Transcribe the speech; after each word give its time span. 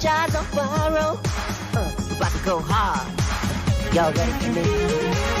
child, 0.00 0.32
don't 0.32 0.50
borrow. 0.52 1.20
Uh, 1.74 1.92
about 2.16 2.32
to 2.32 2.38
go 2.44 2.58
hard. 2.58 3.06
Y'all 3.94 4.12
ready 4.12 4.32
for 4.32 4.52
me? 4.52 5.39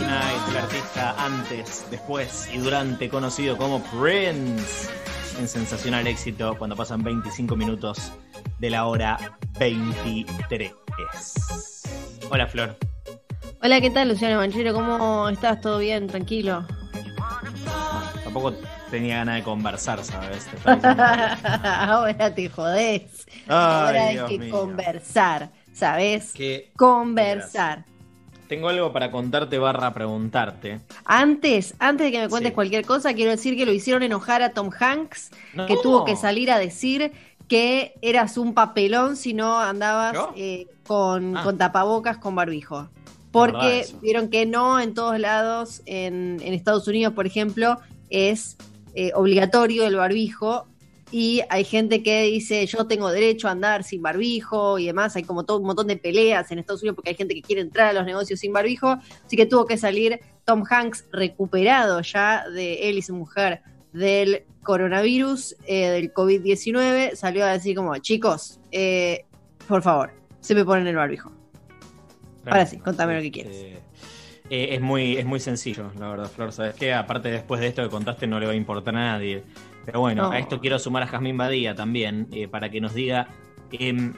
Love 0.00 0.08
Tonight, 0.08 0.48
el 0.50 0.56
artista 0.56 1.14
antes, 1.18 1.86
después 1.90 2.48
y 2.52 2.58
durante 2.58 3.08
conocido 3.08 3.56
como 3.56 3.82
Prince, 3.82 4.88
en 5.38 5.46
sensacional 5.48 6.06
éxito 6.06 6.56
cuando 6.58 6.74
pasan 6.74 7.02
25 7.02 7.54
minutos 7.56 8.12
de 8.58 8.70
la 8.70 8.86
hora 8.86 9.38
23. 9.58 10.72
Hola 12.30 12.46
Flor. 12.46 12.76
Hola, 13.62 13.80
¿qué 13.80 13.90
tal, 13.90 14.08
Luciano 14.08 14.38
Manchero? 14.38 14.72
¿Cómo 14.72 15.28
estás? 15.28 15.60
¿Todo 15.60 15.78
bien? 15.78 16.06
¿Tranquilo? 16.06 16.64
Tampoco 18.24 18.54
tenía 18.90 19.18
ganas 19.18 19.36
de 19.36 19.42
conversar, 19.42 20.02
¿sabes? 20.02 20.46
Ahora 20.64 22.34
te 22.34 22.48
jodés. 22.48 23.26
Ay, 23.46 23.46
Ahora 23.48 24.06
hay 24.06 24.18
que 24.28 24.38
mío. 24.38 24.50
conversar, 24.50 25.50
¿sabes? 25.74 26.32
Que 26.32 26.72
Conversar. 26.76 27.84
Tengo 28.50 28.68
algo 28.68 28.92
para 28.92 29.12
contarte 29.12 29.58
barra 29.60 29.94
preguntarte. 29.94 30.80
Antes, 31.04 31.74
antes 31.78 32.06
de 32.06 32.10
que 32.10 32.18
me 32.22 32.28
cuentes 32.28 32.50
Sí. 32.50 32.54
cualquier 32.56 32.84
cosa, 32.84 33.14
quiero 33.14 33.30
decir 33.30 33.56
que 33.56 33.64
lo 33.64 33.72
hicieron 33.72 34.02
enojar 34.02 34.42
a 34.42 34.50
Tom 34.50 34.70
Hanks, 34.76 35.30
No. 35.54 35.66
que 35.66 35.76
tuvo 35.76 36.04
que 36.04 36.16
salir 36.16 36.50
a 36.50 36.58
decir 36.58 37.12
que 37.46 37.94
eras 38.02 38.36
un 38.38 38.52
papelón 38.52 39.16
si 39.16 39.34
no 39.34 39.60
andabas 39.60 40.16
eh, 40.34 40.66
con, 40.84 41.36
Ah. 41.36 41.44
con 41.44 41.58
tapabocas 41.58 42.18
con 42.18 42.34
barbijo. 42.34 42.88
Porque 43.30 43.86
vieron 44.02 44.28
que 44.30 44.46
no 44.46 44.80
en 44.80 44.94
todos 44.94 45.16
lados, 45.20 45.82
en, 45.86 46.40
en 46.42 46.52
Estados 46.52 46.88
Unidos, 46.88 47.14
por 47.14 47.26
ejemplo, 47.28 47.78
es 48.08 48.56
eh, 48.96 49.12
obligatorio 49.14 49.86
el 49.86 49.94
barbijo. 49.94 50.66
Y 51.12 51.42
hay 51.48 51.64
gente 51.64 52.02
que 52.02 52.22
dice, 52.22 52.64
yo 52.66 52.86
tengo 52.86 53.10
derecho 53.10 53.48
a 53.48 53.50
andar 53.50 53.82
sin 53.82 54.00
barbijo 54.00 54.78
y 54.78 54.86
demás. 54.86 55.16
Hay 55.16 55.24
como 55.24 55.44
todo 55.44 55.58
un 55.58 55.66
montón 55.66 55.88
de 55.88 55.96
peleas 55.96 56.50
en 56.52 56.60
Estados 56.60 56.82
Unidos 56.82 56.94
porque 56.94 57.10
hay 57.10 57.16
gente 57.16 57.34
que 57.34 57.42
quiere 57.42 57.62
entrar 57.62 57.88
a 57.88 57.92
los 57.92 58.04
negocios 58.04 58.38
sin 58.38 58.52
barbijo. 58.52 58.96
Así 59.26 59.36
que 59.36 59.46
tuvo 59.46 59.66
que 59.66 59.76
salir 59.76 60.20
Tom 60.44 60.62
Hanks 60.68 61.06
recuperado 61.10 62.00
ya 62.02 62.48
de 62.48 62.88
él 62.88 62.98
y 62.98 63.02
su 63.02 63.14
mujer 63.14 63.62
del 63.92 64.44
coronavirus, 64.62 65.56
eh, 65.66 65.88
del 65.88 66.14
COVID-19. 66.14 67.16
Salió 67.16 67.44
a 67.44 67.52
decir 67.52 67.74
como, 67.74 67.96
chicos, 67.98 68.60
eh, 68.70 69.24
por 69.66 69.82
favor, 69.82 70.12
se 70.40 70.54
me 70.54 70.64
ponen 70.64 70.86
el 70.86 70.96
barbijo. 70.96 71.32
Ahora 72.46 72.66
sí, 72.66 72.78
contame 72.78 73.16
lo 73.16 73.22
que 73.22 73.30
quieres. 73.30 73.56
Este, 73.56 73.80
eh, 74.50 74.74
es, 74.74 74.80
muy, 74.80 75.16
es 75.16 75.24
muy 75.24 75.40
sencillo, 75.40 75.92
la 75.98 76.08
verdad, 76.08 76.30
Flor. 76.30 76.52
¿Sabes 76.52 76.74
qué? 76.74 76.92
Aparte, 76.92 77.30
después 77.30 77.60
de 77.60 77.68
esto 77.68 77.82
que 77.82 77.88
contaste, 77.88 78.26
no 78.26 78.40
le 78.40 78.46
va 78.46 78.52
a 78.52 78.56
importar 78.56 78.96
a 78.96 79.12
nadie. 79.12 79.44
Pero 79.90 80.00
bueno, 80.00 80.22
No. 80.24 80.30
a 80.30 80.38
esto 80.38 80.60
quiero 80.60 80.78
sumar 80.78 81.02
a 81.02 81.06
Jazmín 81.08 81.36
Badía 81.36 81.74
también, 81.74 82.28
eh, 82.32 82.46
para 82.46 82.70
que 82.70 82.80
nos 82.80 82.94
diga. 82.94 83.26
em, 83.72 84.14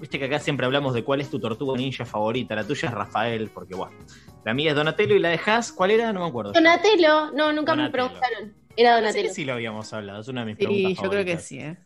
Viste 0.00 0.18
que 0.18 0.24
acá 0.24 0.40
siempre 0.40 0.66
hablamos 0.66 0.94
de 0.94 1.04
cuál 1.04 1.20
es 1.20 1.30
tu 1.30 1.38
tortuga 1.38 1.76
ninja 1.78 2.04
favorita. 2.04 2.56
La 2.56 2.64
tuya 2.64 2.88
es 2.88 2.94
Rafael, 2.94 3.50
porque 3.54 3.76
bueno. 3.76 3.96
La 4.44 4.52
mía 4.52 4.70
es 4.70 4.76
Donatello 4.76 5.14
y 5.14 5.20
la 5.20 5.28
de 5.28 5.38
Haas, 5.46 5.70
¿cuál 5.70 5.92
era? 5.92 6.12
No 6.12 6.22
me 6.22 6.26
acuerdo. 6.26 6.50
Donatello, 6.50 7.30
no, 7.30 7.52
nunca 7.52 7.76
me 7.76 7.88
preguntaron. 7.88 8.52
Era 8.76 8.96
Donatello. 8.96 9.32
sí 9.32 9.44
lo 9.44 9.52
habíamos 9.52 9.92
hablado, 9.92 10.20
es 10.22 10.26
una 10.26 10.40
de 10.40 10.46
mis 10.46 10.56
Sí, 10.58 10.64
preguntas 10.64 11.04
yo 11.04 11.08
creo 11.10 11.24
que 11.24 11.38
sí, 11.38 11.60
¿eh? 11.60 11.76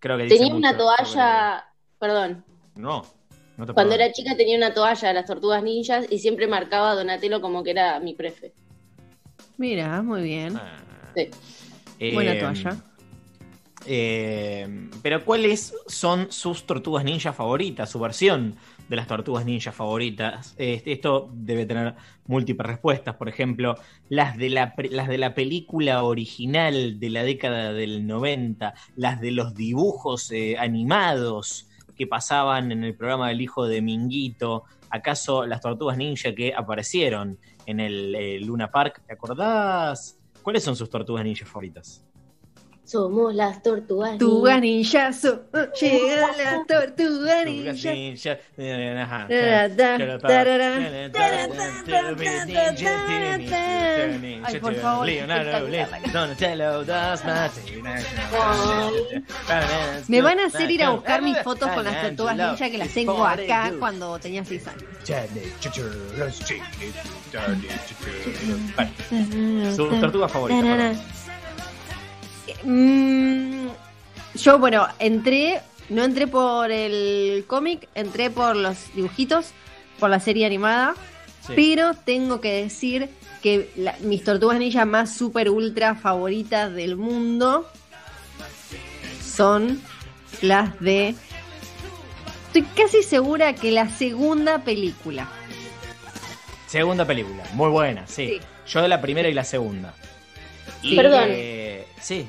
Creo 0.00 0.16
que 0.16 0.24
dice 0.24 0.36
Tenía 0.36 0.52
una 0.52 0.76
toalla, 0.76 1.64
perdón. 2.00 2.44
No, 2.74 3.04
no 3.56 3.66
te 3.66 3.72
Cuando 3.72 3.94
era 3.94 4.10
chica 4.10 4.36
tenía 4.36 4.56
una 4.56 4.74
toalla 4.74 5.06
de 5.06 5.14
las 5.14 5.26
tortugas 5.26 5.62
ninjas 5.62 6.06
y 6.10 6.18
siempre 6.18 6.48
marcaba 6.48 6.90
a 6.90 6.94
Donatello 6.96 7.40
como 7.40 7.62
que 7.62 7.70
era 7.70 8.00
mi 8.00 8.14
prefe. 8.14 8.52
Mira, 9.58 10.02
muy 10.02 10.22
bien. 10.22 10.56
Ah. 10.56 10.82
Sí. 11.14 11.30
Buena 11.98 12.32
Eh, 12.34 12.40
toalla. 12.40 12.76
eh, 13.86 14.88
pero 15.02 15.24
¿cuáles 15.24 15.74
son 15.86 16.30
sus 16.30 16.64
tortugas 16.66 17.04
ninja 17.04 17.32
favoritas? 17.32 17.90
Su 17.90 17.98
versión 18.00 18.56
de 18.88 18.96
las 18.96 19.06
tortugas 19.06 19.44
ninja 19.44 19.72
favoritas. 19.72 20.54
Este, 20.58 20.92
esto 20.92 21.30
debe 21.32 21.66
tener 21.66 21.94
múltiples 22.26 22.66
respuestas. 22.66 23.14
Por 23.16 23.28
ejemplo, 23.28 23.76
las 24.08 24.36
de, 24.36 24.50
la, 24.50 24.74
las 24.90 25.08
de 25.08 25.18
la 25.18 25.34
película 25.34 26.02
original 26.04 26.98
de 26.98 27.10
la 27.10 27.22
década 27.22 27.72
del 27.72 28.06
90, 28.06 28.74
las 28.96 29.20
de 29.20 29.30
los 29.30 29.54
dibujos 29.54 30.30
eh, 30.32 30.56
animados 30.58 31.68
que 31.96 32.06
pasaban 32.06 32.72
en 32.72 32.84
el 32.84 32.94
programa 32.94 33.28
del 33.28 33.40
hijo 33.40 33.66
de 33.66 33.82
Minguito. 33.82 34.64
¿Acaso 34.90 35.44
las 35.46 35.60
tortugas 35.60 35.96
ninja 35.98 36.34
que 36.34 36.54
aparecieron 36.54 37.38
en 37.66 37.80
el 37.80 38.14
eh, 38.14 38.40
Luna 38.40 38.70
Park? 38.70 39.02
¿Te 39.06 39.12
acordás? 39.12 40.17
¿Cuáles 40.42 40.64
son 40.64 40.76
sus 40.76 40.88
tortugas 40.88 41.24
ninja 41.24 41.44
favoritas? 41.44 42.07
Somos 42.88 43.34
las 43.34 43.62
tortugas 43.62 44.16
Tortuga 44.16 44.58
ninjas. 44.58 45.22
oh, 45.26 45.38
llega 45.78 46.28
la 46.38 46.64
tortuga 46.66 47.44
ninja. 47.44 47.92
Ay, 54.42 54.58
por 54.58 54.74
favor, 54.76 55.06
Me 60.08 60.22
van 60.22 60.40
a 60.40 60.46
hacer 60.46 60.70
ir 60.70 60.82
a 60.82 60.90
buscar 60.92 61.20
mis 61.20 61.36
fotos 61.40 61.68
con 61.68 61.84
las 61.84 62.00
tortugas 62.00 62.36
ninja 62.38 62.70
que 62.70 62.78
las 62.78 62.88
tengo 62.88 63.22
acá 63.22 63.70
cuando 63.78 64.18
tenía 64.18 64.46
6 64.46 64.66
años. 64.66 64.84
Sus 69.76 70.00
tortugas 70.00 70.32
favoritas. 70.32 71.17
Perdón. 72.62 73.66
Mm, 73.66 73.68
yo, 74.34 74.58
bueno, 74.58 74.86
entré, 74.98 75.60
no 75.88 76.04
entré 76.04 76.26
por 76.26 76.70
el 76.70 77.44
cómic, 77.46 77.88
entré 77.94 78.30
por 78.30 78.56
los 78.56 78.76
dibujitos, 78.94 79.50
por 79.98 80.10
la 80.10 80.20
serie 80.20 80.46
animada, 80.46 80.94
Sí. 81.46 81.52
pero 81.56 81.94
tengo 81.94 82.40
que 82.40 82.52
decir 82.62 83.08
que 83.42 83.70
la- 83.76 83.96
mis 84.00 84.22
tortugas 84.24 84.58
ninja 84.58 84.84
más 84.84 85.14
super 85.16 85.48
ultra 85.50 85.94
favoritas 85.94 86.72
del 86.74 86.96
mundo 86.96 87.66
son 89.24 89.80
las 90.42 90.78
de... 90.80 91.14
Estoy 92.48 92.62
casi 92.76 93.02
segura 93.02 93.54
que 93.54 93.70
la 93.70 93.88
segunda 93.88 94.58
película. 94.64 95.28
Segunda 96.66 97.04
película, 97.06 97.44
muy 97.54 97.70
buena, 97.70 98.06
sí. 98.06 98.26
Sí. 98.26 98.40
Yo 98.72 98.82
de 98.82 98.88
la 98.88 99.00
primera 99.00 99.28
y 99.28 99.34
la 99.34 99.44
segunda. 99.44 99.94
Y, 100.82 100.96
Perdón. 100.96 101.24
eh, 101.28 101.86
sí. 102.00 102.26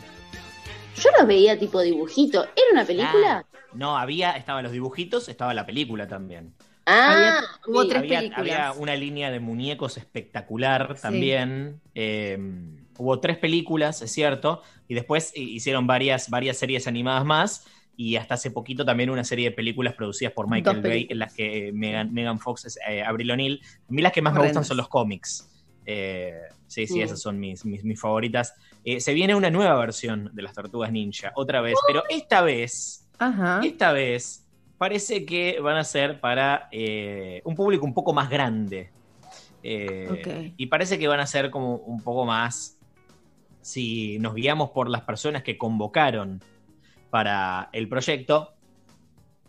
Yo 1.00 1.10
los 1.18 1.28
veía 1.28 1.58
tipo 1.58 1.82
dibujito. 1.82 2.44
¿Era 2.44 2.66
una 2.74 2.86
película? 2.86 3.46
No, 3.74 3.98
había, 3.98 4.32
estaban 4.32 4.64
los 4.64 4.72
dibujitos, 4.72 5.30
estaba 5.30 5.54
la 5.54 5.66
película 5.66 6.08
también. 6.08 6.54
Ah, 6.86 7.14
Había- 7.14 7.44
hubo 7.68 7.88
tres 7.88 8.00
había, 8.00 8.20
películas. 8.20 8.40
había 8.40 8.72
una 8.74 8.96
línea 8.96 9.30
de 9.32 9.40
muñecos 9.40 9.98
espectacular 9.98 10.94
Sí. 10.96 11.02
también. 11.04 11.80
Eh, 11.94 12.38
hubo 12.98 13.20
tres 13.20 13.38
películas, 13.38 14.02
es 14.02 14.12
cierto, 14.12 14.64
y 14.88 14.96
después 14.96 15.32
hi- 15.36 15.56
hicieron 15.56 15.86
varias, 15.88 16.30
varias 16.30 16.58
series 16.58 16.88
animadas 16.88 17.26
más. 17.26 17.68
Y 17.96 18.16
hasta 18.16 18.36
hace 18.36 18.50
poquito 18.50 18.86
también 18.86 19.10
una 19.10 19.26
serie 19.26 19.50
de 19.50 19.56
películas 19.56 19.94
producidas 19.94 20.32
por 20.34 20.50
Michael 20.50 20.82
Bay, 20.82 21.06
en 21.10 21.20
las 21.20 21.34
que 21.34 21.68
eh, 21.68 21.72
Megan, 21.74 22.14
Megan 22.14 22.40
Fox 22.40 22.64
es 22.66 22.80
eh, 22.88 23.04
Avril 23.04 23.30
O'Neil. 23.32 23.62
A 23.90 23.92
mí 23.92 24.02
las 24.02 24.14
que 24.14 24.22
más 24.22 24.34
me 24.34 24.40
gustan 24.42 24.64
son 24.64 24.78
los 24.78 24.88
cómics. 24.88 25.50
Eh, 25.86 26.34
sí, 26.66 26.88
sí, 26.88 27.00
Mm. 27.00 27.02
esas 27.02 27.22
son 27.22 27.38
mis, 27.40 27.66
mis, 27.66 27.84
mis 27.84 28.00
favoritas. 28.00 28.54
Eh, 28.84 29.00
se 29.00 29.14
viene 29.14 29.36
una 29.36 29.50
nueva 29.50 29.76
versión 29.76 30.30
de 30.34 30.42
las 30.42 30.54
Tortugas 30.54 30.92
Ninja, 30.92 31.32
otra 31.36 31.62
vez, 31.62 31.76
pero 31.86 32.04
esta 32.10 32.42
vez 32.42 33.08
Ajá. 33.18 33.60
esta 33.64 33.92
vez 33.92 34.48
parece 34.78 35.26
que 35.26 35.60
van 35.60 35.78
a 35.78 35.84
ser 35.84 36.20
para 36.22 36.70
eh, 36.72 37.42
un 37.44 37.56
público 37.56 37.86
un 37.86 37.94
poco 37.94 38.14
más 38.14 38.30
grande. 38.30 38.92
Eh. 39.62 40.54
Y 40.56 40.68
parece 40.68 40.98
que 40.98 41.08
van 41.10 41.20
a 41.20 41.28
ser 41.28 41.52
como 41.52 41.76
un 41.76 42.02
poco 42.02 42.26
más, 42.26 42.80
si 43.62 44.18
nos 44.20 44.34
guiamos 44.34 44.70
por 44.70 44.90
las 44.90 45.02
personas 45.02 45.44
que 45.44 45.58
convocaron 45.58 46.42
para 47.10 47.70
el 47.74 47.90
proyecto, 47.90 48.54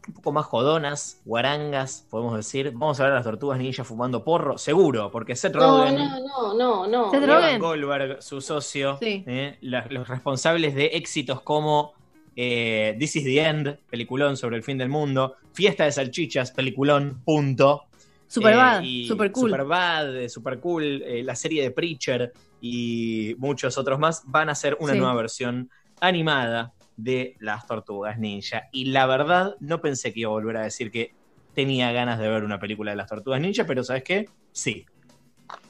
un 0.08 0.14
poco 0.14 0.32
más 0.32 0.46
jodonas, 0.46 1.20
guarangas, 1.24 2.06
podemos 2.10 2.34
decir. 2.36 2.70
Vamos 2.72 2.98
a 3.00 3.04
ver 3.04 3.12
a 3.12 3.16
las 3.16 3.24
tortugas 3.24 3.58
ninja 3.58 3.84
fumando 3.84 4.24
porro, 4.24 4.58
seguro, 4.58 5.10
porque 5.10 5.36
Seth 5.36 5.54
No, 5.54 5.78
Rogen, 5.84 5.96
no, 5.96 6.18
no, 6.20 6.54
no, 6.54 6.86
no. 6.86 7.10
Seth 7.10 7.20
no. 7.20 7.34
Rogen. 7.34 7.60
Goldberg, 7.60 8.22
su 8.22 8.40
socio, 8.40 8.96
Sí. 9.00 9.24
eh, 9.26 9.58
la- 9.60 9.86
los 9.90 10.08
responsables 10.08 10.74
de 10.74 10.86
éxitos 10.86 11.42
como 11.42 11.92
eh, 12.36 12.96
This 12.98 13.16
is 13.16 13.24
the 13.24 13.40
End, 13.44 13.78
peliculón 13.90 14.36
sobre 14.36 14.56
el 14.56 14.62
fin 14.62 14.78
del 14.78 14.88
mundo, 14.88 15.34
Fiesta 15.52 15.84
de 15.84 15.92
Salchichas, 15.92 16.52
peliculón, 16.52 17.20
punto. 17.24 17.82
Superbad, 18.26 18.82
Eh, 18.84 19.04
super 19.06 19.30
cool. 19.32 19.50
Superbad, 19.50 20.16
eh, 20.16 20.28
super 20.28 20.60
cool, 20.60 21.02
eh, 21.02 21.22
la 21.24 21.34
serie 21.34 21.62
de 21.64 21.72
Preacher 21.72 22.32
y 22.60 23.34
muchos 23.38 23.76
otros 23.76 23.98
más 23.98 24.22
van 24.26 24.48
a 24.48 24.52
hacer 24.52 24.76
una 24.80 24.92
Sí. 24.92 24.98
nueva 25.00 25.14
versión 25.14 25.68
animada 26.00 26.72
de 27.02 27.36
las 27.40 27.66
tortugas 27.66 28.18
ninja. 28.18 28.64
Y 28.72 28.86
la 28.86 29.06
verdad, 29.06 29.56
no 29.60 29.80
pensé 29.80 30.12
que 30.12 30.20
iba 30.20 30.28
a 30.30 30.32
volver 30.32 30.56
a 30.56 30.62
decir 30.62 30.90
que 30.90 31.14
tenía 31.54 31.92
ganas 31.92 32.18
de 32.18 32.28
ver 32.28 32.44
una 32.44 32.60
película 32.60 32.90
de 32.92 32.96
las 32.96 33.08
tortugas 33.08 33.40
ninja, 33.40 33.64
pero 33.66 33.82
¿sabes 33.84 34.04
qué? 34.04 34.28
Sí. 34.52 34.86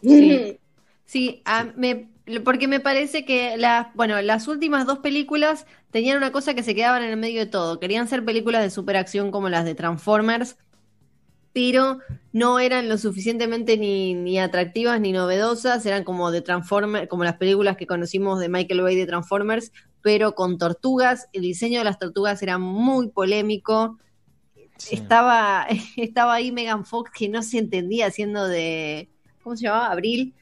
Sí. 0.02 0.58
Sí, 1.04 1.42
a- 1.44 1.64
me- 1.76 2.08
porque 2.44 2.68
me 2.68 2.78
parece 2.78 3.24
que 3.24 3.56
las, 3.56 3.88
bueno, 3.94 4.20
las 4.22 4.46
últimas 4.46 4.86
dos 4.86 5.00
películas 5.00 5.66
tenían 5.90 6.16
una 6.18 6.30
cosa 6.30 6.54
que 6.54 6.62
se 6.62 6.74
quedaban 6.76 7.02
en 7.02 7.10
el 7.10 7.16
medio 7.16 7.40
de 7.40 7.46
todo. 7.46 7.80
Querían 7.80 8.06
ser 8.06 8.24
películas 8.24 8.62
de 8.62 8.70
superacción 8.70 9.32
como 9.32 9.48
las 9.48 9.64
de 9.64 9.74
Transformers, 9.74 10.56
pero 11.52 11.98
no 12.32 12.60
eran 12.60 12.88
lo 12.88 12.96
suficientemente 12.96 13.76
ni, 13.76 14.14
ni 14.14 14.38
atractivas 14.38 15.00
ni 15.00 15.10
novedosas. 15.10 15.84
Eran 15.84 16.04
como 16.04 16.30
de 16.30 16.42
Transformers, 16.42 17.08
como 17.08 17.24
las 17.24 17.38
películas 17.38 17.76
que 17.76 17.88
conocimos 17.88 18.38
de 18.38 18.48
Michael 18.48 18.82
Bay 18.82 18.94
de 18.94 19.06
Transformers, 19.06 19.72
pero 20.02 20.34
con 20.34 20.58
tortugas. 20.58 21.28
El 21.32 21.42
diseño 21.42 21.78
de 21.78 21.84
las 21.84 21.98
tortugas 21.98 22.42
era 22.42 22.58
muy 22.58 23.08
polémico. 23.08 23.98
Sí. 24.76 24.96
Estaba, 24.96 25.66
estaba 25.96 26.34
ahí 26.34 26.52
Megan 26.52 26.84
Fox 26.84 27.10
que 27.10 27.28
no 27.28 27.42
se 27.42 27.58
entendía 27.58 28.06
haciendo 28.06 28.48
de, 28.48 29.08
¿cómo 29.42 29.56
se 29.56 29.64
llamaba? 29.64 29.92
Abril. 29.92 30.34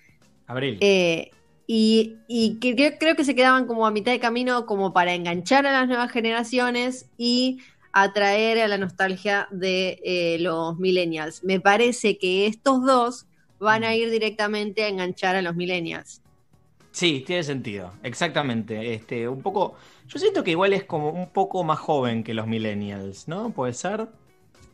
Abril. 0.47 0.79
Eh, 0.81 1.31
y 1.67 2.17
y 2.29 2.59
que 2.61 2.75
creo, 2.75 2.93
creo 2.99 3.17
que 3.17 3.25
se 3.25 3.35
quedaban 3.35 3.67
como 3.67 3.87
a 3.87 3.91
mitad 3.91 4.13
de 4.13 4.21
camino 4.21 4.67
como 4.67 4.93
para 4.93 5.15
enganchar 5.15 5.67
a 5.67 5.73
las 5.73 5.89
nuevas 5.89 6.11
generaciones 6.11 7.11
y 7.19 7.59
atraer 7.93 8.61
a 8.61 8.69
la 8.69 8.79
nostalgia 8.79 9.49
de 9.51 10.01
eh, 10.05 10.39
los 10.41 10.79
millennials. 10.79 11.43
Me 11.43 11.61
parece 11.61 12.19
que 12.19 12.47
estos 12.47 12.85
dos 12.85 13.27
van 13.59 13.85
a 13.85 13.95
ir 13.95 14.11
directamente 14.11 14.85
a 14.85 14.89
enganchar 14.89 15.37
a 15.37 15.43
los 15.43 15.57
millennials. 15.57 16.23
Sí, 16.91 17.23
tiene 17.27 17.43
sentido, 17.43 17.93
exactamente. 18.03 18.95
Este, 18.95 19.29
un 19.29 19.43
poco, 19.43 19.77
yo 20.07 20.19
siento 20.19 20.43
que 20.43 20.53
igual 20.53 20.73
es 20.73 20.85
como 20.85 21.11
un 21.11 21.31
poco 21.31 21.63
más 21.65 21.79
joven 21.79 22.25
que 22.25 22.35
los 22.35 22.47
millennials, 22.47 23.29
¿no? 23.29 23.51
Puede 23.51 23.73
ser. 23.73 24.09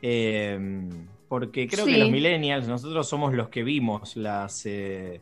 Eh, 0.00 0.88
porque 1.28 1.66
creo 1.66 1.87
que 1.87 1.99
los 1.99 2.11
millennials, 2.11 2.69
nosotros 2.69 3.08
somos 3.08 3.34
los 3.34 3.49
que 3.49 3.64
vimos 3.64 4.16
las, 4.16 4.64
eh, 4.66 5.20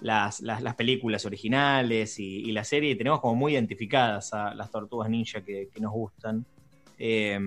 las, 0.00 0.40
las, 0.40 0.62
las 0.62 0.74
películas 0.74 1.24
originales 1.26 2.18
y, 2.18 2.40
y 2.40 2.52
la 2.52 2.64
serie, 2.64 2.90
y 2.90 2.96
tenemos 2.96 3.20
como 3.20 3.34
muy 3.34 3.52
identificadas 3.52 4.32
a 4.34 4.54
las 4.54 4.70
tortugas 4.70 5.08
ninja 5.08 5.42
que, 5.42 5.68
que 5.72 5.80
nos 5.80 5.92
gustan. 5.92 6.44
Eh, 6.98 7.38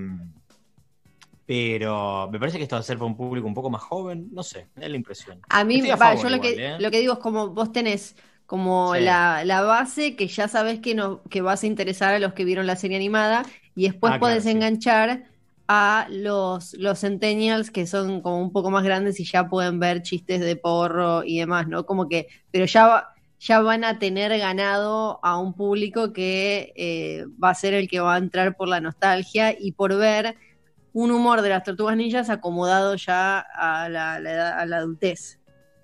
pero 1.45 2.29
me 2.31 2.39
parece 2.39 2.57
que 2.57 2.63
esto 2.63 2.77
va 2.77 2.79
a 2.79 2.83
ser 2.83 2.97
para 2.97 3.07
un 3.07 3.17
público 3.17 3.45
un 3.45 3.53
poco 3.53 3.69
más 3.69 3.81
joven, 3.81 4.29
no 4.31 4.41
sé, 4.41 4.67
me 4.75 4.83
da 4.83 4.87
la 4.87 4.95
impresión. 4.95 5.41
A 5.49 5.65
mí, 5.65 5.89
a 5.89 5.97
va, 5.97 6.15
yo 6.15 6.29
lo 6.29 6.37
igual, 6.37 6.41
que, 6.41 6.65
¿eh? 6.65 6.79
lo 6.79 6.89
que 6.89 6.99
digo 6.99 7.11
es 7.11 7.19
como 7.19 7.49
vos 7.49 7.73
tenés 7.73 8.15
como 8.51 8.95
Sí. 8.95 9.01
la, 9.01 9.45
la 9.45 9.61
base 9.61 10.17
que 10.17 10.27
ya 10.27 10.49
sabes 10.49 10.81
que, 10.81 10.93
no, 10.93 11.23
que 11.29 11.41
vas 11.41 11.63
a 11.63 11.67
interesar 11.67 12.13
a 12.13 12.19
los 12.19 12.33
que 12.33 12.43
vieron 12.43 12.67
la 12.67 12.75
serie 12.75 12.97
animada 12.97 13.43
y 13.75 13.83
después 13.83 14.11
Ah, 14.13 14.19
claro, 14.19 14.41
sí. 14.43 14.49
enganchar 14.51 15.23
a 15.69 16.07
los, 16.09 16.73
los 16.73 16.99
centennials 16.99 17.71
que 17.71 17.87
son 17.87 18.21
como 18.21 18.41
un 18.41 18.51
poco 18.51 18.69
más 18.71 18.83
grandes 18.83 19.19
y 19.21 19.25
ya 19.25 19.47
pueden 19.47 19.79
ver 19.79 20.01
chistes 20.01 20.41
de 20.41 20.57
porro 20.57 21.23
y 21.23 21.39
demás, 21.39 21.67
¿no? 21.69 21.85
Como 21.85 22.09
que, 22.09 22.27
pero 22.51 22.65
ya, 22.65 22.87
va- 22.87 23.07
ya 23.39 23.61
van 23.61 23.85
a 23.85 23.97
tener 23.99 24.37
ganado 24.37 25.19
a 25.23 25.37
un 25.39 25.53
público 25.55 26.11
que 26.11 26.73
eh, 26.75 27.25
va 27.41 27.51
a 27.51 27.55
ser 27.55 27.73
el 27.73 27.87
que 27.87 28.01
va 28.01 28.15
a 28.15 28.17
entrar 28.17 28.57
por 28.57 28.67
la 28.67 28.81
nostalgia 28.81 29.55
y 29.57 29.71
por 29.71 29.95
ver 29.97 30.35
un 30.93 31.11
humor 31.11 31.41
de 31.41 31.49
las 31.49 31.63
tortugas 31.63 31.95
ninjas 31.97 32.29
acomodado 32.29 32.95
ya 32.95 33.39
a 33.39 33.87
la, 33.89 34.19
la 34.19 34.31
edad- 34.33 34.59
a 34.59 34.65
la 34.65 34.77
adultez. 34.79 35.39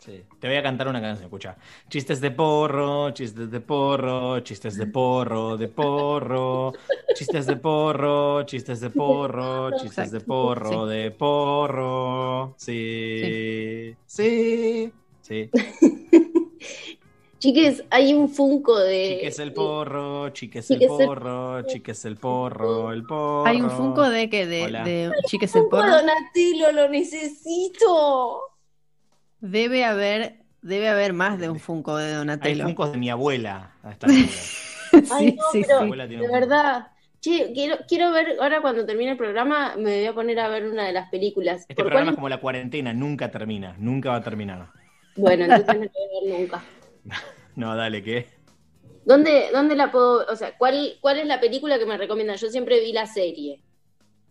Sí. 0.07 0.23
Te 0.39 0.47
voy 0.47 0.55
a 0.55 0.63
cantar 0.63 0.87
una 0.87 1.01
canción, 1.01 1.25
escucha. 1.25 1.57
Chistes 1.89 2.21
de 2.21 2.31
porro, 2.31 3.11
chistes 3.11 3.51
de 3.51 3.59
porro, 3.59 4.39
chistes 4.39 4.77
de 4.77 4.87
porro, 4.87 5.57
de 5.57 5.67
porro, 5.67 6.71
chistes 7.13 7.45
de 7.45 7.57
porro, 7.57 8.43
chistes 8.43 8.79
de 8.79 8.89
porro, 8.89 9.77
chistes 9.77 10.11
de 10.11 10.21
porro, 10.21 10.85
de 10.85 11.11
porro. 11.11 12.55
Sí. 12.57 13.93
Sí. 14.05 14.93
Sí. 15.21 15.49
Chiques, 17.39 17.83
hay 17.91 18.13
un 18.13 18.29
Funko 18.29 18.79
de. 18.79 19.17
Chiques 19.19 19.39
el 19.39 19.53
porro, 19.53 20.29
chiques 20.29 20.67
Chiques 20.67 20.89
el 20.89 21.01
el- 21.01 21.07
porro, 21.07 21.61
chiques 21.63 22.05
el 22.05 22.15
porro, 22.15 22.91
el 22.93 23.03
porro. 23.03 23.45
Hay 23.45 23.61
un 23.61 23.69
Funko 23.69 24.09
de 24.09 24.29
que 24.29 24.47
de, 24.47 25.11
Chiques 25.27 25.53
el 25.55 25.67
Porro. 25.67 25.87
Donatello, 25.87 26.71
lo 26.71 26.89
necesito. 26.89 28.56
Debe 29.39 29.85
haber, 29.85 30.39
debe 30.61 30.87
haber 30.89 31.13
más 31.13 31.39
de 31.39 31.49
un 31.49 31.59
Funko 31.59 31.97
de 31.97 32.07
Hay 32.07 32.13
Donatello. 32.15 32.63
funcos 32.63 32.91
de 32.91 32.97
mi 32.97 33.09
abuela 33.09 33.71
a 33.83 33.91
esta 33.91 34.07
altura. 34.07 34.49
Ay, 35.09 35.27
Sí, 35.29 35.35
no, 35.35 35.43
sí, 35.51 35.61
pero 35.63 35.79
sí. 35.79 35.83
abuela 35.85 36.07
tiene 36.07 36.23
de 36.27 36.31
verdad. 36.31 36.87
Che, 37.19 37.51
quiero, 37.53 37.77
quiero 37.87 38.11
ver, 38.11 38.37
ahora 38.39 38.61
cuando 38.61 38.85
termine 38.85 39.11
el 39.11 39.17
programa, 39.17 39.75
me 39.75 39.97
voy 39.97 40.05
a 40.05 40.13
poner 40.13 40.39
a 40.39 40.47
ver 40.49 40.65
una 40.67 40.85
de 40.85 40.93
las 40.93 41.09
películas. 41.09 41.65
Este 41.67 41.75
¿Por 41.75 41.85
programa 41.85 42.05
cuál? 42.05 42.13
es 42.13 42.15
como 42.15 42.29
la 42.29 42.39
cuarentena, 42.39 42.93
nunca 42.93 43.29
termina, 43.31 43.75
nunca 43.77 44.11
va 44.11 44.17
a 44.17 44.23
terminar. 44.23 44.69
Bueno, 45.15 45.45
entonces 45.45 45.75
no 45.77 45.85
la 45.85 45.91
voy 45.91 46.29
a 46.29 46.31
ver 46.31 46.39
nunca. 46.39 46.63
No, 47.55 47.75
dale, 47.75 48.03
¿qué? 48.03 48.27
¿Dónde, 49.05 49.49
¿Dónde 49.51 49.75
la 49.75 49.91
puedo, 49.91 50.25
o 50.27 50.35
sea, 50.35 50.55
cuál, 50.57 50.97
cuál 51.01 51.17
es 51.19 51.25
la 51.25 51.39
película 51.39 51.79
que 51.79 51.85
me 51.87 51.97
recomiendan? 51.97 52.37
Yo 52.37 52.49
siempre 52.49 52.79
vi 52.81 52.91
la 52.93 53.07
serie. 53.07 53.63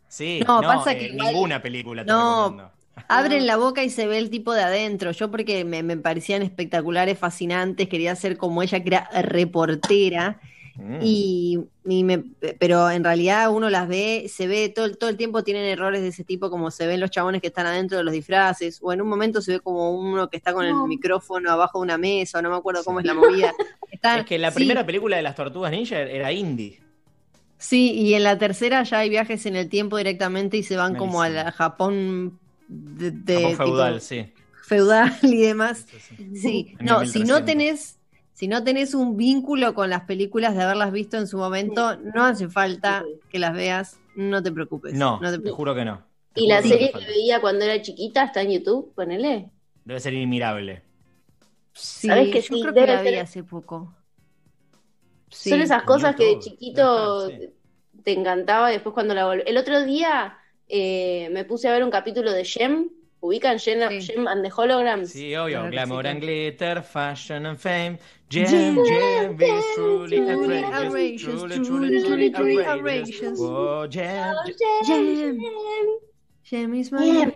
Sí, 0.09 0.41
No, 0.47 0.63
no, 0.63 0.69
pasa 0.69 0.93
eh, 0.93 0.99
que 0.99 1.13
ninguna 1.13 1.61
película 1.61 2.05
te 2.05 2.13
No. 2.13 2.45
recomiendo. 2.45 2.76
Abren 3.09 3.47
la 3.47 3.57
boca 3.57 3.85
y 3.85 3.91
se 3.91 4.07
ve 4.07 4.19
el 4.19 4.31
tipo 4.31 4.53
de 4.55 4.63
adentro. 4.63 5.11
Yo 5.13 5.31
porque 5.31 5.65
me, 5.65 5.83
me 5.83 5.97
parecían 5.97 6.43
espectaculares, 6.43 7.19
fascinantes, 7.19 7.89
quería 7.89 8.17
ser 8.17 8.37
como 8.37 8.63
ella, 8.63 8.81
que 8.83 8.89
era 8.89 9.11
reportera. 9.23 10.41
Mm. 10.77 10.99
Y, 11.03 11.59
y 11.87 12.05
me, 12.05 12.23
pero 12.59 12.91
en 12.91 13.03
realidad 13.03 13.51
uno 13.51 13.71
las 13.71 13.89
ve, 13.89 14.27
se 14.29 14.47
ve 14.47 14.69
todo, 14.69 14.85
el- 14.85 14.99
todo 14.99 15.09
el 15.09 15.17
tiempo 15.17 15.43
tienen 15.43 15.65
errores 15.65 16.03
de 16.03 16.09
ese 16.09 16.23
tipo, 16.23 16.51
como 16.51 16.71
se 16.71 16.87
ven 16.87 17.01
los 17.01 17.11
chabones 17.11 17.41
que 17.41 17.47
están 17.47 17.67
adentro 17.67 17.97
de 17.97 18.05
los 18.05 18.13
disfraces, 18.13 18.79
o 18.83 18.93
en 18.93 19.01
un 19.01 19.09
momento 19.09 19.41
se 19.41 19.53
ve 19.53 19.61
como 19.61 19.91
uno 19.99 20.29
que 20.29 20.37
está 20.37 20.53
con 20.53 20.69
No. 20.69 20.83
el 20.83 20.89
micrófono 20.89 21.51
abajo 21.51 21.79
de 21.79 21.85
una 21.85 21.97
mesa, 21.97 22.41
o 22.41 22.43
no 22.43 22.51
me 22.51 22.57
acuerdo 22.57 22.85
cómo 22.85 23.01
Sí. 23.01 23.07
es 23.09 23.15
la 23.15 23.15
movida. 23.21 23.53
Están- 23.91 24.21
Es 24.21 24.27
que 24.27 24.39
la 24.39 24.51
sí, 24.51 24.57
primera 24.57 24.85
película 24.85 25.17
de 25.17 25.23
las 25.23 25.35
tortugas 25.35 25.71
ninja 25.71 25.99
era 25.99 26.31
indie. 26.33 26.79
Sí, 27.57 27.93
y 27.93 28.13
en 28.13 28.25
la 28.25 28.37
tercera 28.37 28.83
ya 28.83 28.99
hay 28.99 29.09
viajes 29.09 29.47
en 29.47 29.57
el 29.57 29.71
tiempo 29.71 29.97
directamente 29.97 30.59
y 30.59 30.63
se 30.63 30.77
van 30.77 30.95
como 30.95 31.23
a 31.23 31.31
la. 31.31 31.53
Japón 31.53 32.39
de, 32.69 33.11
de 33.13 33.55
Japón 33.55 33.63
tipo 33.63 33.65
feudal, 33.65 34.01
sí. 34.01 34.33
feudal 34.63 35.13
y 35.23 35.43
demás. 35.43 35.87
Sí, 35.87 36.01
sí. 36.01 36.17
Sí, 36.33 36.77
En 36.79 36.79
no, 36.81 37.07
si 37.07 37.25
no 37.25 37.45
1300. 37.45 37.45
tenés, 37.45 38.01
si 38.33 38.49
no 38.49 38.65
tenés 38.65 38.95
un 38.95 39.17
vínculo 39.17 39.75
con 39.75 39.91
las 39.91 40.03
películas 40.05 40.55
de 40.57 40.63
haberlas 40.63 40.93
visto 40.93 41.17
en 41.19 41.27
su 41.27 41.39
momento, 41.39 41.97
no 41.99 42.25
hace 42.25 42.49
falta 42.49 43.05
que 43.29 43.39
las 43.39 43.55
veas, 43.55 44.01
no 44.15 44.43
te 44.43 44.53
preocupes. 44.53 44.95
No, 44.95 45.19
te 45.19 45.39
te 45.39 45.39
preocupes. 45.41 45.53
juro 45.53 45.75
que 45.75 45.85
no. 45.85 46.07
Te 46.33 46.41
Y 46.41 46.49
la 46.49 46.63
que 46.63 46.69
serie 46.69 46.93
que 46.93 47.05
veía 47.07 47.41
cuando 47.41 47.65
era 47.65 47.83
chiquita 47.83 48.25
está 48.25 48.43
en 48.43 48.53
YouTube, 48.53 48.95
ponele. 48.95 49.51
Debe 49.85 50.01
ser 50.01 50.13
inmirable. 50.15 50.83
Sí, 51.75 52.09
¿Sabes 52.09 52.29
que 52.31 52.41
yo 52.41 52.57
sí? 52.57 52.61
creo 52.61 52.75
que 52.75 52.87
la 52.87 53.03
vi 53.03 53.09
ser- 53.11 53.21
hace 53.21 53.45
poco. 53.45 53.95
Sí. 55.31 55.51
Son 55.51 55.61
esas 55.61 55.83
cosas 55.85 56.15
que 56.17 56.25
de 56.25 56.39
chiquito 56.39 57.29
te 58.05 58.13
encantaba 58.13 58.71
y 58.71 58.75
después 58.75 58.95
cuando 58.95 59.15
la 59.15 59.27
volví. 59.27 59.43
El 59.47 59.57
otro 59.59 59.85
día 59.85 60.39
eh, 60.69 61.29
me 61.33 61.45
puse 61.45 61.69
a 61.69 61.73
ver 61.73 61.83
un 61.85 61.91
capítulo 61.91 62.33
de 62.33 62.45
Gem. 62.45 62.91
¿Ubican 63.21 63.59
Gem, 63.59 63.81
Sí. 64.01 64.07
Gem 64.13 64.29
and 64.29 64.45
the 64.45 64.51
Holograms? 64.51 65.09
Sí, 65.11 65.35
obvio. 65.35 65.59
Claro 65.61 65.71
Glamour 65.71 66.05
sí, 66.05 66.09
and 66.11 66.21
glitter, 66.21 66.83
fashion 66.83 67.47
and 67.47 67.59
fame. 67.59 67.99
Gem, 68.29 68.47
Gem, 68.47 68.85
gem, 68.85 69.41
is 69.41 69.65
truly 69.75 70.17
truly 70.19 70.65
outrageous. 70.65 71.41
Truly, 71.43 71.65
truly, 72.03 72.31
truly, 72.33 72.65
outrageous. 72.67 73.39
Oh, 73.41 73.87
gem, 73.87 74.35
Gem. 74.87 75.39
gem. 76.45 76.75
Is 76.75 76.93
my 76.93 76.99
name. 77.01 77.35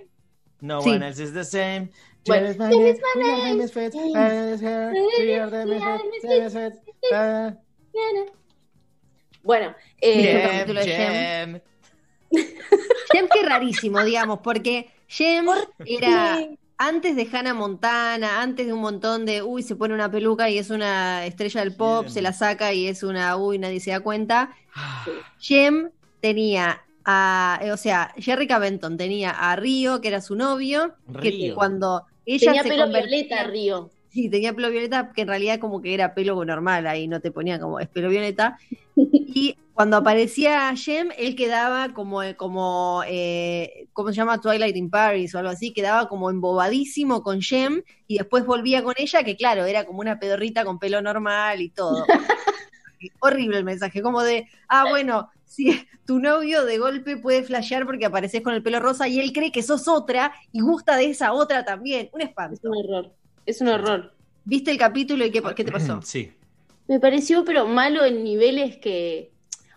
No 0.60 0.80
Sí. 0.82 0.90
one 0.90 1.02
else 1.02 1.18
is 1.20 1.32
the 1.32 1.44
same. 1.44 1.88
Bueno. 2.26 2.54
Bueno, 9.42 9.74
eh, 10.00 10.66
Gem. 10.66 10.76
Gem. 10.76 11.60
Gem, 12.30 13.28
qué 13.32 13.42
rarísimo, 13.42 14.02
digamos, 14.04 14.40
porque 14.40 14.90
Gem 15.08 15.46
era 15.84 16.38
antes 16.78 17.14
de 17.14 17.28
Hannah 17.30 17.54
Montana, 17.54 18.40
antes 18.40 18.66
de 18.66 18.72
un 18.72 18.80
montón 18.80 19.26
de, 19.26 19.42
uy, 19.42 19.62
se 19.62 19.76
pone 19.76 19.92
una 19.92 20.10
peluca 20.10 20.48
y 20.48 20.58
es 20.58 20.70
una 20.70 21.26
estrella 21.26 21.60
del 21.60 21.74
pop, 21.74 22.06
se 22.08 22.22
la 22.22 22.32
saca 22.32 22.72
y 22.72 22.86
es 22.86 23.02
una, 23.02 23.36
uy, 23.36 23.58
nadie 23.58 23.80
se 23.80 23.90
da 23.90 24.00
cuenta. 24.00 24.50
Ah, 24.74 25.04
Gem 25.38 25.90
tenía 26.20 26.82
a, 27.04 27.60
eh, 27.62 27.72
o 27.72 27.76
sea, 27.76 28.14
Jerrica 28.16 28.58
Benton 28.58 28.96
tenía 28.96 29.30
a 29.30 29.56
Río, 29.56 30.00
que 30.00 30.08
era 30.08 30.20
su 30.20 30.36
novio, 30.36 30.94
que 31.20 31.52
cuando 31.54 32.06
ella 32.24 32.52
Tenía 32.52 32.62
se 32.62 32.68
pelo 32.68 32.88
violeta, 32.88 33.44
Río. 33.44 33.90
Sí, 34.08 34.28
tenía 34.28 34.54
pelo 34.54 34.70
violeta, 34.70 35.12
que 35.14 35.22
en 35.22 35.28
realidad 35.28 35.58
como 35.58 35.80
que 35.82 35.94
era 35.94 36.14
pelo 36.14 36.44
normal, 36.44 36.86
ahí 36.86 37.08
no 37.08 37.20
te 37.20 37.30
ponía 37.30 37.60
como 37.60 37.78
es 37.80 37.88
pelo 37.88 38.08
violeta. 38.08 38.58
Y 38.96 39.56
cuando 39.80 39.96
aparecía 39.96 40.76
Jem, 40.76 41.08
él 41.16 41.34
quedaba 41.34 41.94
como, 41.94 42.20
como 42.36 43.02
eh, 43.06 43.88
¿cómo 43.94 44.10
se 44.10 44.16
llama? 44.16 44.38
Twilight 44.38 44.76
in 44.76 44.90
Paris 44.90 45.34
o 45.34 45.38
algo 45.38 45.50
así, 45.50 45.72
quedaba 45.72 46.06
como 46.06 46.28
embobadísimo 46.28 47.22
con 47.22 47.40
Jem 47.40 47.80
y 48.06 48.18
después 48.18 48.44
volvía 48.44 48.82
con 48.82 48.92
ella, 48.98 49.24
que 49.24 49.38
claro, 49.38 49.64
era 49.64 49.86
como 49.86 50.00
una 50.00 50.18
pedorrita 50.18 50.66
con 50.66 50.78
pelo 50.78 51.00
normal 51.00 51.62
y 51.62 51.70
todo. 51.70 52.04
Horrible 53.20 53.56
el 53.56 53.64
mensaje, 53.64 54.02
como 54.02 54.20
de, 54.22 54.48
ah, 54.68 54.84
bueno, 54.90 55.30
si 55.46 55.88
tu 56.04 56.18
novio 56.18 56.66
de 56.66 56.76
golpe 56.76 57.16
puede 57.16 57.42
flashear 57.42 57.86
porque 57.86 58.04
apareces 58.04 58.42
con 58.42 58.52
el 58.52 58.62
pelo 58.62 58.80
rosa 58.80 59.08
y 59.08 59.18
él 59.18 59.32
cree 59.32 59.50
que 59.50 59.62
sos 59.62 59.88
otra 59.88 60.34
y 60.52 60.60
gusta 60.60 60.98
de 60.98 61.06
esa 61.06 61.32
otra 61.32 61.64
también. 61.64 62.10
Un 62.12 62.20
Es 62.20 62.28
espanto. 62.28 62.68
un 62.68 62.84
error. 62.84 63.14
Es 63.46 63.62
un 63.62 63.68
error. 63.68 64.12
¿Viste 64.44 64.72
el 64.72 64.76
capítulo 64.76 65.24
y 65.24 65.30
qué, 65.30 65.42
qué 65.56 65.64
te 65.64 65.72
pasó? 65.72 66.00
Sí. 66.04 66.34
Me 66.86 67.00
pareció, 67.00 67.46
pero 67.46 67.66
malo 67.66 68.04
en 68.04 68.24
niveles 68.24 68.76
que. 68.76 69.29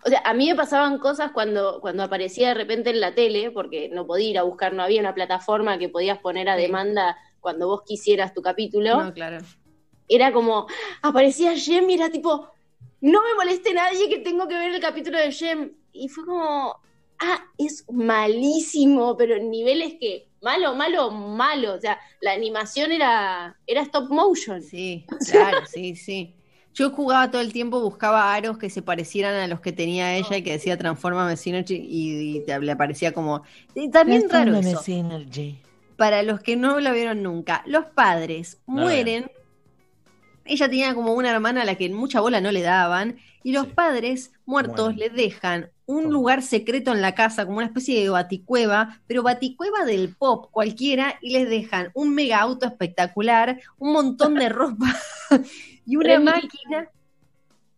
O 0.06 0.08
sea, 0.10 0.20
a 0.24 0.34
mí 0.34 0.48
me 0.48 0.54
pasaban 0.54 0.98
cosas 0.98 1.32
cuando, 1.32 1.80
cuando 1.80 2.02
aparecía 2.02 2.48
de 2.48 2.54
repente 2.54 2.90
en 2.90 3.00
la 3.00 3.14
tele, 3.14 3.50
porque 3.50 3.88
no 3.88 4.06
podía 4.06 4.28
ir 4.30 4.38
a 4.38 4.42
buscar, 4.42 4.74
no 4.74 4.82
había 4.82 5.00
una 5.00 5.14
plataforma 5.14 5.78
que 5.78 5.88
podías 5.88 6.18
poner 6.18 6.48
a 6.48 6.56
Sí. 6.56 6.62
demanda 6.62 7.16
cuando 7.40 7.68
vos 7.68 7.82
quisieras 7.86 8.34
tu 8.34 8.42
capítulo. 8.42 9.02
No, 9.02 9.14
claro. 9.14 9.38
Era 10.08 10.32
como, 10.32 10.66
aparecía 11.00 11.56
Jem 11.56 11.88
y 11.88 11.94
era 11.94 12.10
tipo, 12.10 12.50
no 13.00 13.22
me 13.22 13.34
moleste 13.34 13.72
nadie 13.72 14.08
que 14.08 14.18
tengo 14.18 14.46
que 14.46 14.54
ver 14.54 14.72
el 14.74 14.80
capítulo 14.80 15.18
de 15.18 15.32
Jem. 15.32 15.72
Y 15.92 16.08
fue 16.08 16.26
como, 16.26 16.76
ah, 17.20 17.44
es 17.56 17.84
malísimo, 17.90 19.16
pero 19.16 19.36
en 19.36 19.50
niveles 19.50 19.94
que, 19.98 20.28
malo, 20.42 20.74
malo, 20.74 21.10
malo. 21.10 21.74
O 21.74 21.80
sea, 21.80 21.98
la 22.20 22.32
animación 22.32 22.92
era, 22.92 23.56
era 23.66 23.82
stop 23.82 24.10
motion. 24.10 24.60
Sí, 24.62 25.06
claro, 25.30 25.66
sí, 25.66 25.96
sí. 25.96 26.34
Yo 26.74 26.90
jugaba 26.90 27.30
todo 27.30 27.40
el 27.40 27.52
tiempo, 27.52 27.80
buscaba 27.80 28.34
aros 28.34 28.58
que 28.58 28.68
se 28.68 28.82
parecieran 28.82 29.34
a 29.36 29.46
los 29.46 29.60
que 29.60 29.72
tenía 29.72 30.16
ella 30.16 30.36
y 30.36 30.42
que 30.42 30.52
decía 30.52 30.76
Transformame 30.76 31.36
Synergy 31.36 31.76
y, 31.76 32.36
y 32.36 32.40
te- 32.44 32.58
le 32.58 32.72
aparecía 32.72 33.12
como... 33.12 33.42
y 33.74 33.90
también 33.90 34.28
raro 34.28 34.56
eso. 34.56 34.82
Para 35.96 36.22
los 36.24 36.40
que 36.40 36.56
no 36.56 36.80
lo 36.80 36.92
vieron 36.92 37.22
nunca, 37.22 37.62
los 37.66 37.84
padres 37.86 38.58
mueren. 38.66 39.30
Ella 40.46 40.68
tenía 40.68 40.94
como 40.94 41.14
una 41.14 41.30
hermana 41.30 41.62
a 41.62 41.64
la 41.64 41.76
que 41.76 41.88
mucha 41.90 42.20
bola 42.20 42.40
no 42.40 42.50
le 42.52 42.60
daban 42.62 43.16
y 43.42 43.52
los 43.52 43.66
Sí. 43.66 43.72
padres 43.74 44.32
muertos 44.44 44.92
Mueren. 44.94 44.98
le 44.98 45.08
dejan 45.10 45.70
un 45.86 46.10
lugar 46.10 46.42
secreto 46.42 46.92
en 46.92 47.00
la 47.02 47.14
casa, 47.14 47.44
como 47.46 47.58
una 47.58 47.66
especie 47.66 48.02
de 48.02 48.08
baticueva, 48.08 49.00
pero 49.06 49.22
baticueva 49.22 49.84
del 49.84 50.08
pop 50.16 50.48
cualquiera, 50.50 51.18
y 51.22 51.30
les 51.30 51.48
dejan 51.48 51.90
un 51.94 52.14
mega 52.14 52.40
auto 52.40 52.66
espectacular, 52.66 53.60
un 53.78 53.92
montón 53.92 54.34
de 54.34 54.48
ropa 54.48 54.86
y 55.86 55.96
una 55.96 56.18
máquina, 56.20 56.88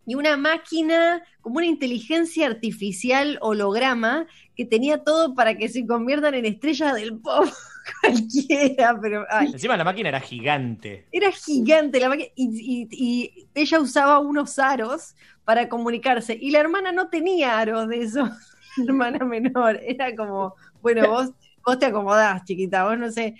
y 0.05 0.15
una 0.15 0.37
máquina 0.37 1.21
como 1.41 1.57
una 1.57 1.65
inteligencia 1.65 2.47
artificial 2.47 3.37
holograma 3.41 4.25
que 4.55 4.65
tenía 4.65 5.03
todo 5.03 5.35
para 5.35 5.57
que 5.57 5.69
se 5.69 5.85
conviertan 5.85 6.33
en 6.35 6.45
estrellas 6.45 6.95
del 6.95 7.19
pop 7.19 7.45
cualquiera, 8.01 8.97
pero 9.01 9.25
ay, 9.29 9.51
Encima 9.53 9.75
la 9.77 9.83
máquina 9.83 10.09
era 10.09 10.19
gigante. 10.21 11.05
era 11.11 11.31
gigante 11.31 11.99
la 11.99 12.09
máquina 12.09 12.29
y, 12.35 12.49
y- 12.83 12.87
y 12.91 13.49
ella 13.55 13.79
usaba 13.79 14.19
unos 14.19 14.59
aros 14.59 15.15
para 15.43 15.69
comunicarse 15.69 16.37
y 16.39 16.51
la 16.51 16.59
hermana 16.59 16.91
no 16.91 17.09
tenía 17.09 17.57
aros 17.59 17.87
de 17.87 18.01
eso, 18.03 18.23
la 18.77 18.83
hermana 18.85 19.25
menor, 19.25 19.79
era 19.83 20.15
como, 20.15 20.55
bueno, 20.81 21.07
vos, 21.09 21.31
vos 21.65 21.79
te 21.79 21.85
acomodás, 21.87 22.43
chiquita, 22.45 22.83
vos 22.85 22.97
no 22.97 23.11
sé. 23.11 23.35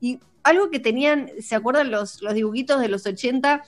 Y 0.00 0.18
algo 0.42 0.70
que 0.70 0.80
tenían, 0.80 1.30
¿se 1.40 1.54
acuerdan 1.54 1.90
los, 1.90 2.20
los 2.22 2.34
dibujitos 2.34 2.80
de 2.80 2.88
los 2.88 3.06
80? 3.06 3.62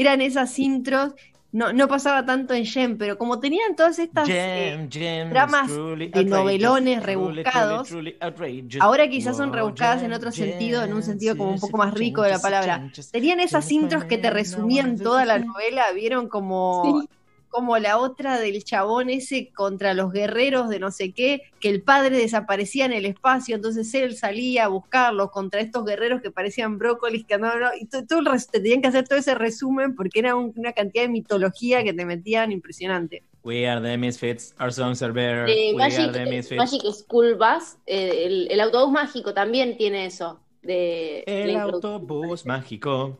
Eran 0.00 0.22
esas 0.22 0.58
intros, 0.58 1.14
no, 1.52 1.72
no 1.72 1.86
pasaba 1.88 2.24
tanto 2.24 2.54
en 2.54 2.64
Gem, 2.64 2.96
pero 2.96 3.18
como 3.18 3.38
tenían 3.38 3.76
todas 3.76 3.98
estas... 3.98 4.26
eh, 4.30 4.88
Gem, 4.90 5.28
dramas 5.30 5.66
truly 5.66 6.08
de 6.08 6.24
novelones 6.24 7.02
truly, 7.02 7.06
rebuscados. 7.06 7.88
truly, 7.88 8.12
truly 8.12 8.16
outrageous. 8.22 8.80
Ahora 8.82 9.08
quizás 9.10 9.36
son 9.36 9.52
rebuscadas 9.52 10.02
en 10.02 10.08
gem, 10.10 10.16
otro 10.16 10.32
sentido, 10.32 10.84
en 10.84 10.94
un 10.94 11.02
sentido 11.02 11.36
como 11.36 11.50
un 11.50 11.60
poco 11.60 11.76
más 11.76 11.92
rico 11.92 12.22
de 12.22 12.30
la 12.30 12.38
palabra. 12.38 12.90
Tenían 13.12 13.40
esas 13.40 13.70
intros 13.70 14.04
que 14.04 14.16
te 14.16 14.30
resumían 14.30 14.96
toda 14.96 15.26
la 15.26 15.38
novela, 15.38 15.92
vieron 15.94 16.28
como, 16.28 17.00
Sí. 17.02 17.08
Como 17.50 17.76
la 17.78 17.98
otra 17.98 18.38
del 18.38 18.64
chabón 18.64 19.10
ese 19.10 19.52
contra 19.52 19.92
los 19.92 20.12
guerreros 20.12 20.68
de 20.68 20.78
no 20.78 20.90
sé 20.90 21.12
qué, 21.12 21.42
que 21.60 21.68
el 21.68 21.82
padre 21.82 22.16
desaparecía 22.16 22.86
en 22.86 22.92
el 22.92 23.04
espacio, 23.04 23.56
entonces 23.56 23.92
él 23.94 24.16
salía 24.16 24.64
a 24.64 24.68
buscarlos 24.68 25.30
contra 25.30 25.60
estos 25.60 25.84
guerreros 25.84 26.22
que 26.22 26.30
parecían 26.30 26.78
brócolis, 26.78 27.26
que 27.26 27.34
andaban, 27.34 27.72
y 27.78 27.86
todo, 27.86 28.06
todo 28.06 28.18
el 28.20 28.26
te 28.46 28.60
tenían 28.60 28.80
que 28.80 28.88
hacer 28.88 29.06
todo 29.06 29.18
ese 29.18 29.34
resumen 29.34 29.94
porque 29.94 30.20
era 30.20 30.34
un- 30.36 30.52
una 30.56 30.72
cantidad 30.72 31.02
de 31.04 31.08
mitología 31.10 31.82
que 31.84 31.92
te 31.92 32.04
metían 32.06 32.52
impresionante. 32.52 33.24
We 33.42 33.66
are 33.68 33.80
the 33.80 33.96
misfits, 33.96 34.54
our 34.60 34.72
songs 34.72 35.02
are 35.02 35.12
better. 35.12 35.46
De 35.46 35.72
We 35.74 35.82
are 35.82 35.92
Magic, 35.96 36.12
the 36.12 36.26
misfits. 36.26 36.56
Magic 36.58 36.82
School 36.94 37.34
Bus, 37.36 37.76
eh, 37.86 38.24
el, 38.26 38.48
el 38.50 38.60
autobús 38.60 38.92
mágico 38.92 39.34
también 39.34 39.76
tiene 39.76 40.06
eso. 40.06 40.40
De 40.62 41.24
El 41.26 41.56
autobús 41.56 42.44
mágico. 42.46 43.18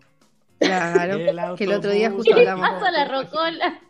Claro, 0.58 1.14
El 1.14 1.56
que 1.56 1.64
el 1.64 1.72
otro 1.72 1.90
día 1.90 2.10
justo 2.10 2.34
¿Qué 2.34 2.42
le 2.44 2.50
hablamos. 2.50 2.74
pasa 2.82 2.88
a 2.88 2.92
la 2.92 3.04
rocola? 3.08 3.80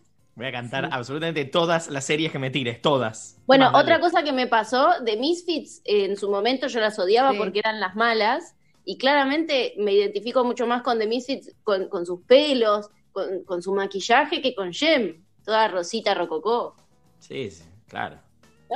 Voy 0.40 0.48
a 0.48 0.52
cantar 0.52 0.88
absolutamente 0.90 1.44
todas 1.44 1.90
las 1.90 2.02
series 2.06 2.32
que 2.32 2.38
me 2.38 2.48
tires, 2.48 2.80
todas. 2.80 3.36
Bueno, 3.46 3.66
Más, 3.66 3.72
dale. 3.74 3.84
otra 3.84 4.00
cosa 4.00 4.22
que 4.22 4.32
me 4.32 4.46
pasó 4.46 4.88
de 5.04 5.18
Misfits, 5.18 5.82
en 5.84 6.16
su 6.16 6.30
momento 6.30 6.66
yo 6.66 6.80
las 6.80 6.98
odiaba 6.98 7.32
Sí. 7.32 7.36
porque 7.36 7.58
eran 7.58 7.78
las 7.78 7.94
malas, 7.94 8.54
y 8.86 8.96
claramente 8.96 9.74
me 9.76 9.92
identifico 9.92 10.42
mucho 10.42 10.66
más 10.66 10.80
con 10.80 10.98
The 10.98 11.06
Misfits, 11.06 11.54
con, 11.62 11.90
con 11.90 12.06
sus 12.06 12.22
pelos, 12.22 12.88
con, 13.12 13.44
con 13.44 13.60
su 13.60 13.74
maquillaje, 13.74 14.40
que 14.40 14.54
con 14.54 14.72
Jem, 14.72 15.22
toda 15.44 15.68
rosita 15.68 16.14
rococó. 16.14 16.74
Sí, 17.18 17.50
sí, 17.50 17.64
claro. 17.86 18.16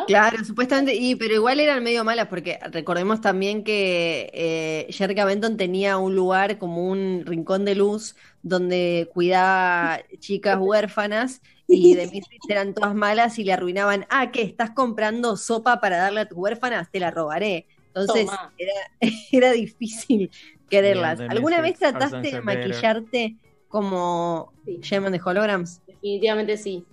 Claro, 0.09 0.45
supuestamente, 0.45 0.93
y, 0.95 1.15
pero 1.15 1.35
igual 1.35 1.61
eran 1.61 1.83
medio 1.85 2.03
malas 2.03 2.27
porque 2.27 2.59
recordemos 2.73 3.21
también 3.21 3.63
que 3.63 4.29
eh, 4.35 4.93
Jerrica 4.93 5.25
Benton 5.25 5.57
tenía 5.57 5.99
un 5.99 6.17
lugar 6.17 6.59
como 6.59 6.89
un 6.89 7.23
rincón 7.25 7.65
de 7.65 7.77
luz 7.77 8.17
donde 8.43 9.09
cuidaba 9.15 10.01
chicas 10.19 10.59
huérfanas 10.61 11.43
y 11.69 11.95
de 11.97 12.07
Misfits 12.09 12.49
eran 12.49 12.75
todas 12.75 12.95
malas 12.95 13.39
y 13.39 13.45
le 13.45 13.53
arruinaban, 13.53 14.07
ah, 14.11 14.31
¿qué? 14.31 14.43
¿Estás 14.43 14.71
comprando 14.71 15.37
sopa 15.37 15.81
para 15.81 15.99
darle 15.99 16.21
a 16.21 16.29
tus 16.29 16.39
huérfanas? 16.39 16.91
Te 16.91 17.01
la 17.01 17.11
robaré. 17.11 17.67
Entonces 17.89 18.29
era, 18.59 18.73
era 19.33 19.53
difícil 19.53 20.31
quererlas. 20.69 21.19
Bien, 21.19 21.31
¿Alguna 21.31 21.61
vez 21.61 21.79
trataste 21.79 22.31
de 22.31 22.41
maquillarte 22.43 23.37
como 23.69 24.53
Sí. 24.65 24.81
The 24.81 25.21
Holograms? 25.25 25.83
Definitivamente 25.87 26.57
sí. 26.57 26.87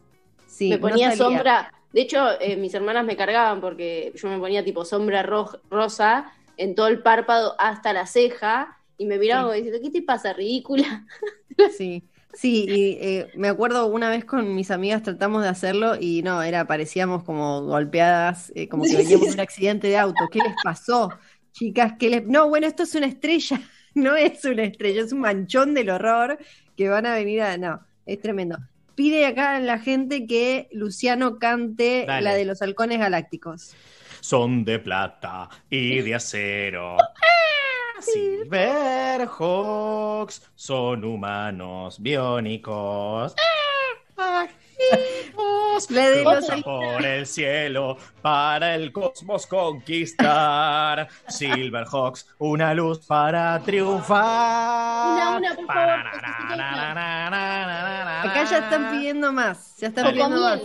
Sí, 0.46 0.70
me 0.70 0.78
ponía 0.78 1.16
sombra, 1.16 1.72
de 1.94 2.02
hecho 2.02 2.40
eh, 2.42 2.58
mis 2.58 2.74
hermanas 2.74 3.06
me 3.06 3.16
cargaban 3.16 3.62
porque 3.62 4.12
yo 4.16 4.28
me 4.28 4.38
ponía 4.38 4.64
tipo 4.66 4.84
sombra 4.84 5.26
roj- 5.26 5.62
rosa 5.70 6.34
en 6.58 6.76
todo 6.76 6.88
el 6.88 7.02
párpado 7.02 7.56
hasta 7.58 7.94
la 7.94 8.06
ceja 8.06 8.78
y 8.98 9.06
me 9.06 9.18
miraban 9.18 9.44
Sí. 9.46 9.48
como 9.48 9.56
diciendo, 9.56 9.80
¿qué 9.82 10.00
te 10.00 10.06
pasa, 10.06 10.34
ridícula? 10.34 11.06
Sí, 11.78 12.04
sí, 12.34 12.66
y 12.68 12.98
eh, 13.02 13.28
me 13.36 13.48
acuerdo 13.48 13.88
una 13.88 14.10
vez 14.10 14.26
con 14.26 14.56
mis 14.56 14.72
amigas 14.72 15.04
tratamos 15.04 15.44
de 15.44 15.50
hacerlo 15.50 15.96
y 16.00 16.22
no, 16.24 16.42
era, 16.42 16.66
parecíamos 16.66 17.24
como 17.24 17.62
golpeadas, 17.64 18.52
eh, 18.56 18.68
como 18.68 18.84
que 18.84 18.98
veníamos 18.98 19.28
de 19.28 19.34
un 19.34 19.40
accidente 19.40 19.88
de 19.88 19.98
auto. 19.98 20.28
¿Qué 20.32 20.40
les 20.40 20.56
pasó, 20.64 21.12
chicas? 21.52 21.94
¿Qué 22.00 22.10
les... 22.10 22.26
No, 22.26 22.50
bueno, 22.50 22.68
esto 22.68 22.84
es 22.84 22.96
una 22.96 23.08
estrella, 23.08 23.62
no 23.94 24.16
es 24.16 24.44
una 24.46 24.64
estrella, 24.64 25.02
es 25.02 25.14
un 25.14 25.20
manchón 25.20 25.74
del 25.74 25.90
horror 25.90 26.38
que 26.76 26.90
van 26.90 27.06
a 27.06 27.16
venir 27.16 27.42
a... 27.42 27.58
No, 27.58 27.82
es 28.06 28.20
tremendo. 28.22 28.58
Pide 28.96 29.26
acá 29.26 29.60
la 29.60 29.80
gente 29.80 30.28
que 30.28 30.68
Luciano 30.72 31.40
cante 31.40 32.06
Dale. 32.06 32.22
la 32.22 32.34
de 32.34 32.46
los 32.46 32.62
halcones 32.62 33.00
galácticos. 33.00 33.74
Son 34.20 34.64
de 34.64 34.80
plata 34.80 35.50
y 35.70 36.02
de 36.02 36.16
acero. 36.16 36.98
Silverhawks 38.02 40.42
son 40.56 41.04
humanos 41.04 42.02
biónicos. 42.02 43.36
Los 45.36 45.88
cruzan 45.88 46.62
por 46.64 47.06
el 47.06 47.26
cielo 47.26 47.98
para 48.22 48.76
el 48.76 48.92
cosmos 48.92 49.48
conquistar. 49.48 51.08
Silverhawks, 51.28 52.28
una 52.40 52.74
luz 52.74 53.00
para 53.06 53.58
triunfar. 53.60 55.14
Una, 55.14 55.38
una, 55.38 55.56
por 55.56 55.66
favor, 55.68 56.08
Acá 58.24 58.44
ya 58.44 58.58
están 58.60 58.92
pidiendo 58.92 59.32
más, 59.32 59.78
ya 59.78 59.88
están 59.88 60.12
pidiendo 60.12 60.42
más. 60.42 60.60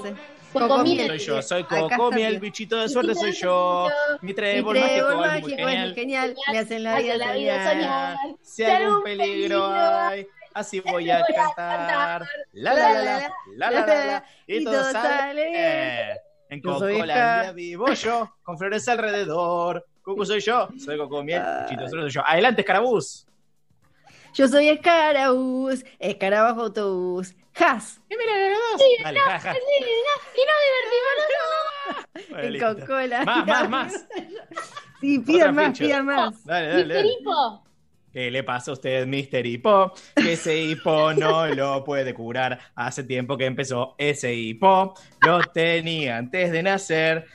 Cocomiel. 0.53 0.69
Cocomiel. 0.69 1.07
Soy 1.09 1.19
yo, 1.19 1.43
soy 1.43 1.65
Coco, 1.65 2.12
mi 2.12 2.23
el 2.23 2.38
bichito 2.41 2.76
de 2.76 2.88
suerte 2.88 3.15
soy 3.15 3.33
yo. 3.33 3.88
Mi 4.23 4.35
trébol 4.35 4.79
mágico 4.79 5.11
es 5.25 5.43
muy 5.43 5.50
genial. 5.57 5.95
genial, 5.95 6.37
me 6.53 6.59
hacen 6.59 6.83
la 6.83 6.99
vida 6.99 7.17
la 7.17 7.33
vida 7.33 7.71
soñar. 7.73 8.17
Si 8.43 8.65
algún 8.65 9.03
peligro 9.03 9.67
hay, 9.67 10.26
así 10.55 10.81
voy 10.81 11.11
a 11.11 11.19
voy 11.19 11.26
a 11.29 11.35
cantar. 11.35 11.55
cantar. 11.57 12.29
La 12.53 12.75
la 12.75 12.93
la 12.93 13.03
la, 13.57 13.71
la 13.71 13.87
la 13.87 14.25
y 14.47 14.65
todo 14.65 14.93
sale. 14.93 16.21
En 16.49 16.62
Scar. 16.62 17.55
vivo 17.55 17.93
yo, 17.93 18.33
con 18.43 18.57
flores 18.57 18.88
alrededor. 18.88 19.85
Cucu 20.03 20.25
soy 20.25 20.41
yo, 20.41 20.69
soy 20.79 20.97
Coco 20.97 21.25
Miel, 21.25 21.43
Ay. 21.45 21.67
Chito 21.69 21.88
soy 21.88 22.09
yo. 22.09 22.23
Adelante, 22.25 22.61
Escarabús. 22.61 23.26
Yo 24.37 24.47
soy 24.49 24.69
Escarabús, 24.69 25.83
Escarabajo 25.99 26.62
autobús. 26.64 27.35
Has, 27.55 28.02
Dale, 29.02 29.19
ja, 29.19 29.38
ja. 29.40 29.55
Y 29.55 30.43
nos 30.45 30.61
divertimos 32.12 32.28
Bueno, 32.28 32.45
en 32.45 32.52
listo. 32.52 32.75
Coca-Cola. 32.75 33.25
Más, 33.25 33.47
más, 33.47 33.71
más. 33.71 34.07
Sí, 35.00 35.19
pidan 35.21 35.55
más, 35.55 35.64
feature. 35.78 35.87
pidan 35.87 36.05
más. 36.07 36.45
Dale, 36.45 36.69
dale, 36.69 36.95
dale. 36.95 37.09
Hipo. 37.09 37.64
¿Qué 38.12 38.31
le 38.31 38.43
pasa 38.45 38.73
a 38.73 38.75
usted, 38.75 39.07
Mr. 39.07 39.47
Hipo? 39.47 39.93
Que 40.14 40.35
ese 40.35 40.59
hipo 40.59 41.14
no 41.14 41.47
lo 41.47 41.83
puede 41.83 42.12
curar. 42.12 42.59
Hace 42.75 43.05
tiempo 43.05 43.38
que 43.38 43.47
empezó 43.47 43.95
ese 43.97 44.35
hipo. 44.35 44.93
Lo 45.23 45.40
tenía 45.45 46.19
antes 46.19 46.52
de 46.52 46.62
nacer. 46.62 47.26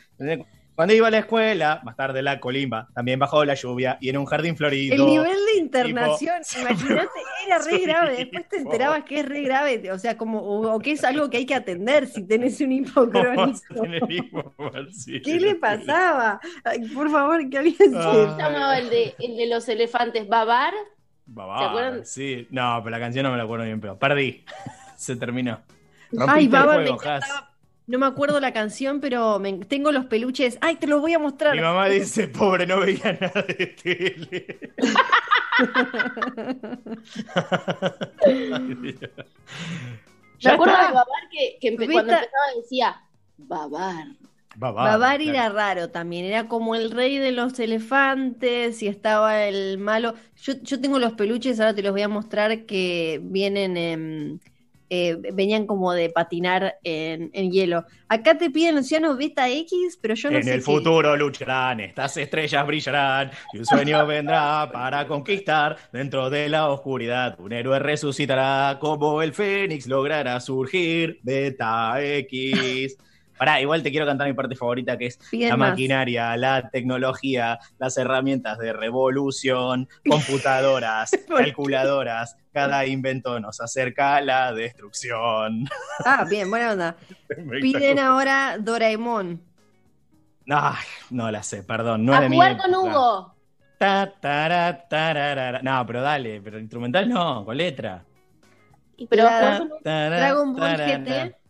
Cuando 0.81 0.95
iba 0.95 1.09
a 1.09 1.11
la 1.11 1.19
escuela, 1.19 1.79
más 1.83 1.95
tarde 1.95 2.23
la 2.23 2.39
colimba, 2.39 2.87
también 2.95 3.19
bajó 3.19 3.45
la 3.45 3.53
lluvia 3.53 3.99
y 4.01 4.09
en 4.09 4.17
un 4.17 4.25
jardín 4.25 4.57
florido. 4.57 4.95
El 4.95 5.05
nivel 5.05 5.37
de 5.53 5.59
internación, 5.59 6.41
imagínate, 6.59 7.19
era 7.45 7.59
re 7.59 7.77
grave. 7.77 8.15
Después 8.17 8.49
te 8.49 8.57
enterabas 8.57 9.03
que 9.03 9.19
es 9.19 9.29
re 9.29 9.43
grave, 9.43 9.91
o 9.91 9.99
sea, 9.99 10.17
como, 10.17 10.39
o, 10.39 10.73
o 10.73 10.79
que 10.79 10.93
es 10.93 11.03
algo 11.03 11.29
que 11.29 11.37
hay 11.37 11.45
que 11.45 11.53
atender 11.53 12.07
si 12.07 12.23
tenés 12.25 12.59
un 12.61 12.83
¿Cómo 12.85 13.05
hipocrónico. 13.13 14.55
¿Qué 15.23 15.39
le 15.39 15.53
pasaba? 15.53 16.39
Ay, 16.63 16.89
por 16.89 17.11
favor, 17.11 17.47
que 17.47 17.59
alguien 17.59 17.95
Ah. 17.95 18.01
¿Cómo 18.03 18.13
sepa. 18.13 18.35
se 18.37 18.41
llamaba 18.41 18.79
el 18.79 18.89
de, 18.89 19.15
el 19.19 19.37
de 19.37 19.45
los 19.49 19.69
elefantes? 19.69 20.27
¿Babar? 20.27 20.73
Babá, 21.27 21.59
¿Se 21.59 21.65
acuerdan? 21.65 22.05
Sí, 22.07 22.47
no, 22.49 22.79
pero 22.83 22.89
la 22.89 22.99
canción 22.99 23.21
no 23.25 23.29
me 23.29 23.37
la 23.37 23.43
acuerdo 23.43 23.65
bien, 23.65 23.79
pero 23.79 23.99
perdí. 23.99 24.43
Se 24.97 25.15
terminó. 25.15 25.61
Ay, 26.27 26.47
Babar, 26.47 26.81
me 26.81 26.89
encantaba. 26.89 27.50
No 27.91 27.99
me 27.99 28.05
acuerdo 28.05 28.39
la 28.39 28.53
canción, 28.53 29.01
pero 29.01 29.37
me- 29.39 29.65
tengo 29.65 29.91
los 29.91 30.05
peluches. 30.05 30.57
Ay, 30.61 30.77
te 30.77 30.87
los 30.87 31.01
voy 31.01 31.13
a 31.13 31.19
mostrar. 31.19 31.55
Mi 31.55 31.61
mamá 31.61 31.85
dice, 31.89 32.27
pobre, 32.29 32.65
no 32.65 32.79
veía 32.79 33.17
nada 33.19 33.41
de 33.43 33.67
tele. 33.67 34.71
Ay. 38.25 38.95
Me 40.43 40.51
acuerdo 40.51 40.73
de 40.77 40.93
Babar 40.93 41.05
que, 41.31 41.57
que 41.59 41.73
empe- 41.73 41.79
¿Viste? 41.79 41.93
cuando 41.93 42.13
empezaba 42.13 42.43
decía 42.55 43.01
Babar. 43.37 44.07
Babar, 44.53 44.99
Babar 44.99 45.17
claro. 45.21 45.31
era 45.31 45.49
raro 45.49 45.89
también, 45.91 46.25
era 46.25 46.49
como 46.49 46.75
el 46.75 46.91
rey 46.91 47.17
de 47.17 47.31
los 47.31 47.57
elefantes 47.59 48.83
y 48.83 48.87
estaba 48.87 49.45
el 49.45 49.77
malo. 49.77 50.13
Yo, 50.41 50.53
yo 50.61 50.81
tengo 50.81 50.99
los 50.99 51.13
peluches, 51.13 51.59
ahora 51.59 51.73
te 51.73 51.81
los 51.81 51.93
voy 51.93 52.01
a 52.01 52.09
mostrar 52.09 52.65
que 52.65 53.21
vienen 53.23 53.77
en, 53.77 54.41
eh, 54.93 55.15
venían 55.33 55.65
como 55.67 55.93
de 55.93 56.09
patinar 56.09 56.75
en, 56.83 57.29
en 57.33 57.49
hielo. 57.49 57.85
Acá 58.09 58.37
te 58.37 58.49
piden 58.49 58.75
Luciano 58.75 59.15
Beta 59.15 59.49
X, 59.49 59.97
pero 60.01 60.15
yo 60.15 60.29
no 60.31 60.37
En 60.37 60.43
sé 60.43 60.55
el 60.55 60.63
qué. 60.65 60.65
futuro 60.65 61.15
lucharán, 61.15 61.79
estas 61.79 62.17
estrellas 62.17 62.67
brillarán 62.67 63.31
y 63.53 63.59
un 63.59 63.65
sueño 63.65 64.05
vendrá 64.05 64.69
para 64.71 65.07
conquistar. 65.07 65.77
Dentro 65.93 66.29
de 66.29 66.49
la 66.49 66.69
oscuridad, 66.69 67.39
un 67.39 67.53
héroe 67.53 67.79
resucitará 67.79 68.77
como 68.81 69.21
el 69.21 69.31
Fénix 69.33 69.87
logrará 69.87 70.39
surgir. 70.41 71.19
Beta 71.23 71.95
X. 72.03 72.97
Pará, 73.41 73.59
igual 73.59 73.81
te 73.81 73.89
quiero 73.89 74.05
cantar 74.05 74.27
mi 74.27 74.35
parte 74.35 74.55
favorita 74.55 74.99
que 74.99 75.07
es 75.07 75.17
Piden 75.31 75.49
la 75.49 75.57
más. 75.57 75.69
maquinaria, 75.71 76.37
la 76.37 76.69
tecnología, 76.69 77.57
las 77.79 77.97
herramientas 77.97 78.59
de 78.59 78.71
revolución, 78.71 79.89
computadoras, 80.07 81.09
calculadoras. 81.27 82.37
Cada 82.53 82.85
invento 82.85 83.39
nos 83.39 83.59
acerca 83.59 84.17
a 84.17 84.21
la 84.21 84.53
destrucción. 84.53 85.67
Ah, 86.05 86.23
bien, 86.29 86.51
buena 86.51 86.71
onda. 86.73 86.95
Piden 87.59 87.97
ahora 87.97 88.57
Doraemon. 88.59 89.41
Ay, 90.47 90.85
no 91.09 91.31
la 91.31 91.41
sé, 91.41 91.63
perdón. 91.63 92.05
No 92.05 92.13
es 92.13 92.19
a 92.19 92.29
mi 92.29 92.35
jugar 92.35 92.57
con. 92.57 92.75
Hugo. 92.75 93.35
Ta, 93.79 94.13
tara, 94.21 94.87
tararara. 94.87 95.63
No, 95.63 95.83
pero 95.87 96.03
dale, 96.03 96.41
pero 96.41 96.59
instrumental 96.59 97.09
no, 97.09 97.43
con 97.43 97.57
letra. 97.57 98.05
Y 98.97 99.07
pero 99.07 99.23
Dragon 99.23 100.53
Ball. 100.55 100.77
GT. 100.77 101.40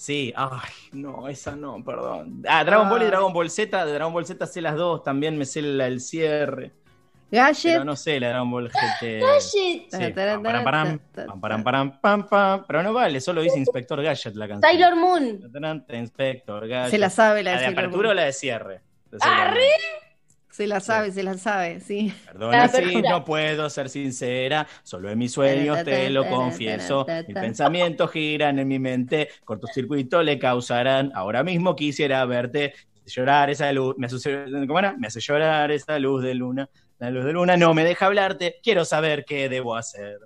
Sí, 0.00 0.32
ay, 0.36 0.70
no, 0.92 1.26
esa 1.28 1.56
no, 1.56 1.82
perdón. 1.84 2.44
Ah, 2.48 2.62
Dragon 2.62 2.88
Ball 2.88 3.02
y. 3.02 3.06
Dragon 3.06 3.32
Ball 3.32 3.50
Z, 3.50 3.84
de 3.84 3.92
Dragon 3.94 4.12
Ball 4.12 4.24
Z 4.24 4.46
sé 4.46 4.60
las 4.60 4.76
dos, 4.76 5.02
también 5.02 5.36
me 5.36 5.44
sé 5.44 5.60
la- 5.60 5.88
el 5.88 6.00
cierre, 6.00 6.70
Gadget. 7.32 7.72
pero 7.72 7.84
no 7.84 7.96
sé 7.96 8.20
la 8.20 8.28
Dragon 8.28 8.48
Ball 8.48 8.68
GT. 8.70 9.18
Gadget. 9.20 9.42
Sí, 9.50 9.88
Tara, 9.90 10.14
tara, 10.14 10.32
pam, 10.34 10.42
param, 10.44 10.64
param, 10.64 10.98
tara, 11.12 11.26
pam, 11.26 11.40
param, 11.40 11.64
param, 11.64 12.00
pam, 12.00 12.28
pam. 12.28 12.64
Pero 12.68 12.82
no 12.84 12.92
vale, 12.92 13.20
solo 13.20 13.42
dice 13.42 13.58
Inspector 13.58 14.00
Gadget 14.00 14.36
la 14.36 14.46
canción. 14.46 14.70
Sailor 14.70 14.94
Moon. 14.94 15.40
Inspector 15.90 16.68
Gadget. 16.68 16.90
Se 16.92 16.98
la 16.98 17.10
sabe 17.10 17.42
la 17.42 17.50
¿La 17.54 17.56
de 17.58 17.64
Sailor 17.64 17.78
apertura 17.80 18.06
Moon. 18.08 18.12
o 18.12 18.14
la 18.14 18.24
de 18.24 18.32
cierre? 18.32 18.80
De 19.10 19.18
¡Arre! 19.22 19.54
Moon. 19.60 19.97
Se 20.58 20.66
la 20.66 20.80
sabe, 20.80 21.12
se 21.12 21.22
la 21.22 21.38
sabe, 21.38 21.78
sí. 21.78 22.12
Perdona 22.26 22.66
si 22.66 23.00
no 23.00 23.24
puedo 23.24 23.70
ser 23.70 23.88
sincera, 23.88 24.66
solo 24.82 25.08
en 25.08 25.16
mis 25.16 25.30
sueños 25.30 25.84
te 25.84 26.10
lo 26.10 26.28
confieso. 26.28 27.06
Mis 27.28 27.36
pensamientos 27.36 28.10
giran 28.10 28.58
en 28.58 28.66
mi 28.66 28.80
mente, 28.80 29.28
cortocircuito 29.44 30.20
le 30.20 30.36
causarán. 30.36 31.12
Ahora 31.14 31.44
mismo 31.44 31.76
quisiera 31.76 32.24
verte, 32.24 32.74
llorar 33.06 33.50
esa 33.50 33.70
luz, 33.70 33.94
me 33.98 34.06
hace, 34.08 34.46
¿cómo 34.66 34.80
era? 34.80 34.96
Me 34.98 35.06
hace 35.06 35.20
llorar 35.20 35.70
esa 35.70 35.96
luz 36.00 36.24
de 36.24 36.34
luna. 36.34 36.68
La 36.98 37.12
luz 37.12 37.24
de 37.24 37.34
luna 37.34 37.56
no 37.56 37.72
me 37.72 37.84
deja 37.84 38.06
hablarte, 38.06 38.56
quiero 38.60 38.84
saber 38.84 39.24
qué 39.24 39.48
debo 39.48 39.76
hacer. 39.76 40.18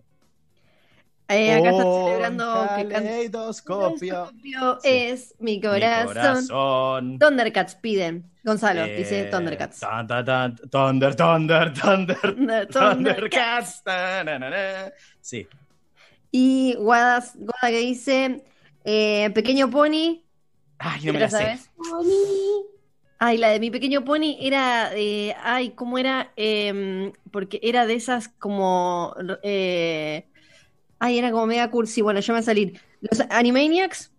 Eh, 1.29 1.53
acá 1.53 1.71
está 1.73 1.85
Un 1.85 2.05
celebrando 2.07 2.69
que 2.79 2.89
caleidoscopio. 2.89 4.33
Caleidoscopio 4.33 4.79
Sí. 4.81 4.89
Es 4.89 5.35
mi 5.41 5.57
Mi 5.57 5.61
corazón. 5.61 6.07
corazón. 6.07 7.19
Thundercats 7.19 7.75
piden. 7.75 8.32
Gonzalo 8.45 8.85
Eh, 8.85 8.97
dice 8.97 9.25
Thundercats. 9.27 9.81
tan, 9.81 10.07
tan, 10.07 10.25
tan, 10.25 10.57
Thunder, 10.71 11.15
thunder, 11.15 11.73
thunder. 11.73 12.17
Thundercats. 12.35 12.73
Thundercats. 12.73 13.83
ta, 13.85 14.25
na, 14.25 14.39
na, 14.39 14.51
na. 14.51 14.93
Sí. 15.21 15.47
Y 16.31 16.75
Guadas, 16.79 17.35
Guada 17.37 17.69
que 17.71 17.79
dice 17.79 18.43
eh, 18.85 19.31
Pequeño 19.35 19.71
Pony. 19.71 20.23
Ay, 20.79 21.01
no 21.05 21.13
me 21.13 21.19
¿Te 21.19 21.25
la 21.25 21.31
sé. 21.31 21.37
sabes? 21.39 21.71
Ay, 23.19 23.39
la 23.39 23.51
de 23.51 23.61
mi 23.61 23.71
pequeño 23.71 24.05
pony 24.05 24.37
era, 24.41 24.91
eh, 24.97 25.35
ay, 25.45 25.71
¿cómo 25.71 25.97
era? 25.99 26.33
Em, 26.35 27.13
porque 27.31 27.61
era 27.63 27.87
de 27.87 27.95
esas 27.95 28.27
como, 28.29 29.15
eh, 29.45 30.27
ay, 30.99 31.19
era 31.19 31.31
como 31.31 31.47
mega 31.47 31.71
cursi. 31.71 32.03
Bueno, 32.03 32.19
ya 32.19 32.33
me 32.33 32.39
va 32.39 32.41
a 32.41 32.45
salir. 32.45 32.81
Los 33.01 33.21
Animaniacs. 33.31 34.12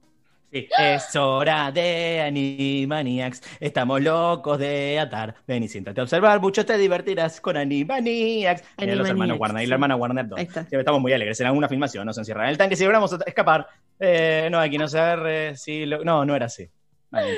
Sí, 0.54 0.68
es 0.78 1.16
hora 1.16 1.72
de 1.72 2.22
Animaniacs. 2.22 3.42
Estamos 3.60 4.02
locos 4.02 4.60
de 4.60 5.00
atar. 5.00 5.34
Ven 5.48 5.64
y 5.64 5.68
siéntate 5.68 6.00
a 6.00 6.04
observar. 6.04 6.40
Mucho 6.40 6.64
te 6.64 6.78
divertirás 6.78 7.42
con 7.42 7.58
Animaniacs. 7.58 8.64
Mira, 8.78 8.94
los 8.96 9.10
Animaniacs, 9.10 9.10
hermanos 9.10 9.40
Warner 9.40 9.64
y 9.64 9.66
la 9.66 9.74
hermana 9.76 9.96
Warner 9.96 10.28
2. 10.28 10.38
Ahí 10.40 10.46
está. 10.46 10.60
Siempre 10.62 10.80
estamos 10.80 11.02
muy 11.02 11.12
alegres. 11.12 11.40
En 11.40 11.48
alguna 11.48 11.68
filmación 11.68 12.06
nos 12.06 12.18
encierran 12.20 12.46
en 12.46 12.52
el 12.52 12.58
tanque. 12.60 12.76
Si 12.76 12.84
logramos 12.84 13.12
escapar. 13.26 13.68
Eh, 14.00 14.48
no, 14.52 14.60
aquí 14.60 14.78
no 14.78 14.88
se 14.88 15.00
agarre. 15.00 15.58
Sí, 15.58 15.88
lo- 15.88 16.04
no, 16.04 16.24
no 16.24 16.36
era 16.36 16.46
así. 16.46 16.70
Ay, 17.12 17.34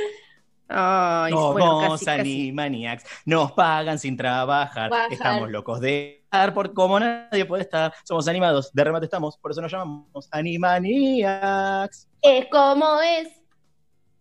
Ay, 0.68 1.32
Somos 1.32 1.54
bueno, 1.54 1.92
casi. 1.92 2.10
Animaniacs. 2.10 3.06
Nos 3.26 3.52
pagan 3.54 3.98
sin 4.00 4.18
trabajar. 4.18 4.90
Bajar. 4.90 5.14
Estamos 5.14 5.50
locos 5.52 5.80
de 5.80 6.25
estar 6.36 6.54
por 6.54 6.74
como 6.74 7.00
nadie 7.00 7.46
puede 7.46 7.64
estar. 7.64 7.94
Somos 8.04 8.28
animados. 8.28 8.72
De 8.74 8.84
remate 8.84 9.06
estamos. 9.06 9.38
Por 9.38 9.52
eso 9.52 9.62
nos 9.62 9.72
llamamos 9.72 10.28
Animaniacs. 10.32 12.10
Es 12.22 12.48
como 12.52 13.00
es. 13.02 13.30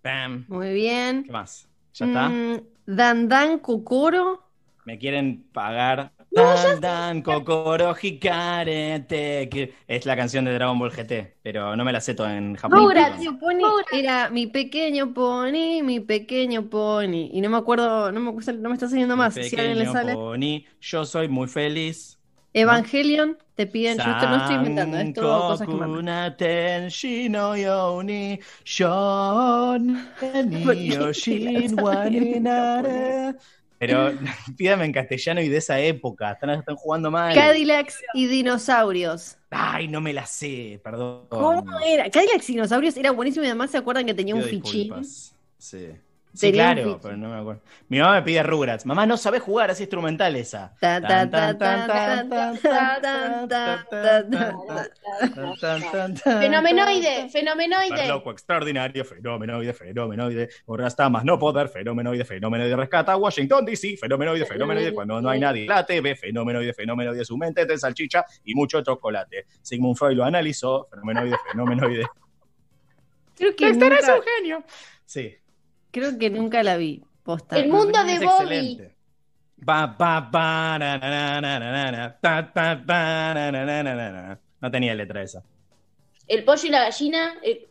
Bam. 0.02 0.44
Muy 0.48 0.74
bien. 0.74 1.24
¿Qué 1.24 1.32
más? 1.32 1.68
¿Ya 1.94 2.06
está? 2.06 2.28
Mm, 2.28 2.60
Dan 2.86 3.28
Dan 3.28 3.58
Kokoro. 3.58 4.42
Me 4.84 4.98
quieren 4.98 5.44
pagar. 5.52 6.12
Dan, 6.34 6.80
dan, 6.80 7.22
kokoro, 7.22 7.94
hikarete, 7.94 9.48
que 9.48 9.74
es 9.86 10.04
la 10.04 10.16
canción 10.16 10.44
de 10.44 10.52
Dragon 10.54 10.78
Ball 10.78 10.90
GT, 10.90 11.36
pero 11.42 11.76
no 11.76 11.84
me 11.84 11.92
la 11.92 12.00
sé 12.00 12.14
toda 12.14 12.36
en 12.36 12.56
japonés. 12.56 13.06
Era 13.92 14.30
mi 14.30 14.46
pequeño 14.48 15.14
pony, 15.14 15.82
mi 15.82 16.00
pequeño 16.00 16.68
pony. 16.68 17.30
Y 17.32 17.40
no 17.40 17.50
me 17.50 17.56
acuerdo, 17.56 18.10
no 18.10 18.20
me, 18.20 18.32
no 18.32 18.68
me 18.68 18.74
está 18.74 18.88
saliendo 18.88 19.16
más. 19.16 19.36
Mi 19.36 19.44
Si 19.44 19.56
a 19.56 19.60
alguien 19.60 19.78
le 19.78 19.86
sale. 19.86 20.14
pony, 20.14 20.64
yo 20.80 21.04
soy 21.04 21.28
muy 21.28 21.46
feliz. 21.46 22.18
Evangelion, 22.52 23.36
te 23.56 23.66
piden, 23.66 23.98
yo 23.98 24.04
esto 24.04 24.28
no 24.28 24.36
estoy 24.36 24.56
inventando, 24.56 24.96
es 24.96 25.12
todo 25.14 25.48
cosas 25.48 25.66
que 25.68 25.74
me 25.74 25.86
Pero 33.86 34.12
pídame 34.56 34.84
en 34.84 34.92
castellano 34.92 35.40
y 35.40 35.48
de 35.48 35.58
esa 35.58 35.78
época, 35.80 36.32
están, 36.32 36.50
están 36.50 36.76
jugando 36.76 37.10
mal. 37.10 37.34
Cadillacs 37.34 38.02
y 38.14 38.26
dinosaurios. 38.26 39.36
Ay, 39.50 39.88
no 39.88 40.00
me 40.00 40.12
la 40.12 40.26
sé, 40.26 40.80
perdón. 40.82 41.26
¿Cómo 41.28 41.80
era? 41.80 42.10
Cadillacs 42.10 42.48
y 42.50 42.52
dinosaurios 42.54 42.96
era 42.96 43.10
buenísimo 43.10 43.44
y 43.44 43.48
además 43.48 43.70
se 43.70 43.78
acuerdan 43.78 44.06
que 44.06 44.14
tenía 44.14 44.34
un 44.34 44.42
fichín. 44.42 44.82
disculpas. 44.82 45.34
Sí. 45.58 45.88
Sí, 46.34 46.50
claro, 46.50 46.98
pero 47.00 47.16
no 47.16 47.28
me 47.28 47.38
acuerdo. 47.38 47.62
Mi 47.88 48.00
mamá 48.00 48.14
me 48.14 48.22
pide 48.22 48.42
Rugrats. 48.42 48.84
Mamá, 48.84 49.06
no 49.06 49.16
sabe 49.16 49.38
jugar, 49.38 49.70
es 49.70 49.80
instrumental 49.80 50.34
esa. 50.34 50.74
Fenomenoide, 56.24 57.28
fenomenoide. 57.30 58.08
Loco, 58.08 58.32
extraordinario, 58.32 59.04
fenomenoide, 59.04 59.72
fenomenoide. 59.72 60.48
Borrasta 60.66 61.08
más 61.08 61.24
no 61.24 61.38
poder, 61.38 61.68
fenomenoide, 61.68 62.24
fenomenoide. 62.24 62.74
Rescata 62.74 63.16
Washington 63.16 63.64
DC, 63.64 63.96
fenomenoide, 63.96 64.44
fenomenoide. 64.44 64.92
Cuando 64.92 65.20
no 65.22 65.28
hay 65.28 65.38
nadie, 65.38 65.66
la 65.66 65.86
TV, 65.86 66.16
fenomenoide, 66.16 66.74
fenomenoide. 66.74 67.24
Su 67.24 67.36
mente 67.36 67.64
de 67.64 67.78
salchicha 67.78 68.24
y 68.42 68.56
mucho 68.56 68.82
chocolate. 68.82 69.46
Sigmund 69.62 69.96
Freud 69.96 70.16
lo 70.16 70.24
analizó, 70.24 70.88
fenomenoide, 70.90 71.36
fenomenoide. 71.48 72.06
Creo 73.36 73.54
que 73.54 73.68
es 73.68 73.76
un 73.76 74.22
genio. 74.36 74.64
Sí. 75.04 75.36
Creo 75.94 76.18
que 76.18 76.28
nunca 76.28 76.64
la 76.64 76.76
vi. 76.76 77.04
Posta. 77.22 77.56
El 77.56 77.68
mundo 77.68 78.02
de 78.02 78.18
Bobby. 78.18 78.80
No 84.60 84.70
tenía 84.72 84.94
letra 84.96 85.22
esa. 85.22 85.44
El 86.26 86.42
pollo 86.42 86.66
y 86.66 86.70
la 86.70 86.80
gallina, 86.80 87.34
el 87.44 87.68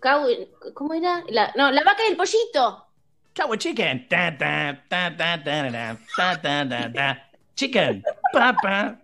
¿cómo 0.74 0.94
era? 0.94 1.22
No, 1.58 1.70
la 1.70 1.84
vaca 1.84 2.04
y 2.08 2.12
el 2.12 2.16
pollito. 2.16 2.88
Cowboy 3.36 3.58
chicken. 3.58 4.08
Chicken. 7.56 8.04
Papa, 8.32 9.00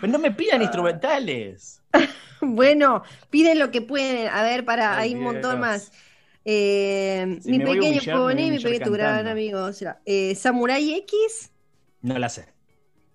No 0.00 0.18
me 0.18 0.30
pidan 0.30 0.60
ah. 0.60 0.64
instrumentales. 0.64 1.82
bueno, 2.40 3.02
piden 3.28 3.58
lo 3.58 3.70
que 3.70 3.82
pueden. 3.82 4.28
A 4.28 4.42
ver, 4.42 4.64
para, 4.64 4.96
hay 4.96 5.14
un 5.14 5.20
montón 5.20 5.60
más. 5.60 5.92
Eh, 6.44 7.38
Si 7.40 7.50
mi 7.50 7.58
pequeño 7.60 7.82
humillar, 7.88 8.16
a 8.16 8.18
pony, 8.18 8.50
mi 8.50 8.58
pequeño 8.58 8.90
gran 8.90 9.24
cantando. 9.24 9.30
amigo. 9.30 9.62
o 9.64 9.72
sea, 9.72 10.00
eh, 10.04 10.34
Samurai 10.34 10.94
X, 10.94 11.52
No 12.02 12.18
la 12.18 12.28
sé. 12.28 12.46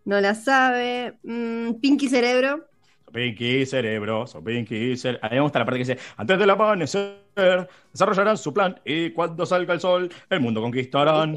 no 0.05 0.19
la 0.21 0.33
sabe. 0.35 1.17
Mm, 1.23 1.73
Pinky 1.81 2.07
Cerebro. 2.07 2.65
Pinky 3.11 3.65
cerebro, 3.65 4.27
so 4.27 4.43
Pinky 4.43 4.97
cerebro. 4.97 5.25
A 5.25 5.29
mí 5.29 5.35
me 5.35 5.41
gusta 5.41 5.59
la 5.59 5.65
parte 5.65 5.79
que 5.83 5.85
dice, 5.93 6.03
antes 6.17 6.37
del 6.37 6.49
amanecer, 6.49 7.21
desarrollarán 7.93 8.37
su 8.37 8.53
plan 8.53 8.79
y 8.85 9.11
cuando 9.11 9.45
salga 9.45 9.73
el 9.73 9.79
sol, 9.79 10.09
el 10.29 10.39
mundo 10.41 10.61
conquistarán. 10.61 11.35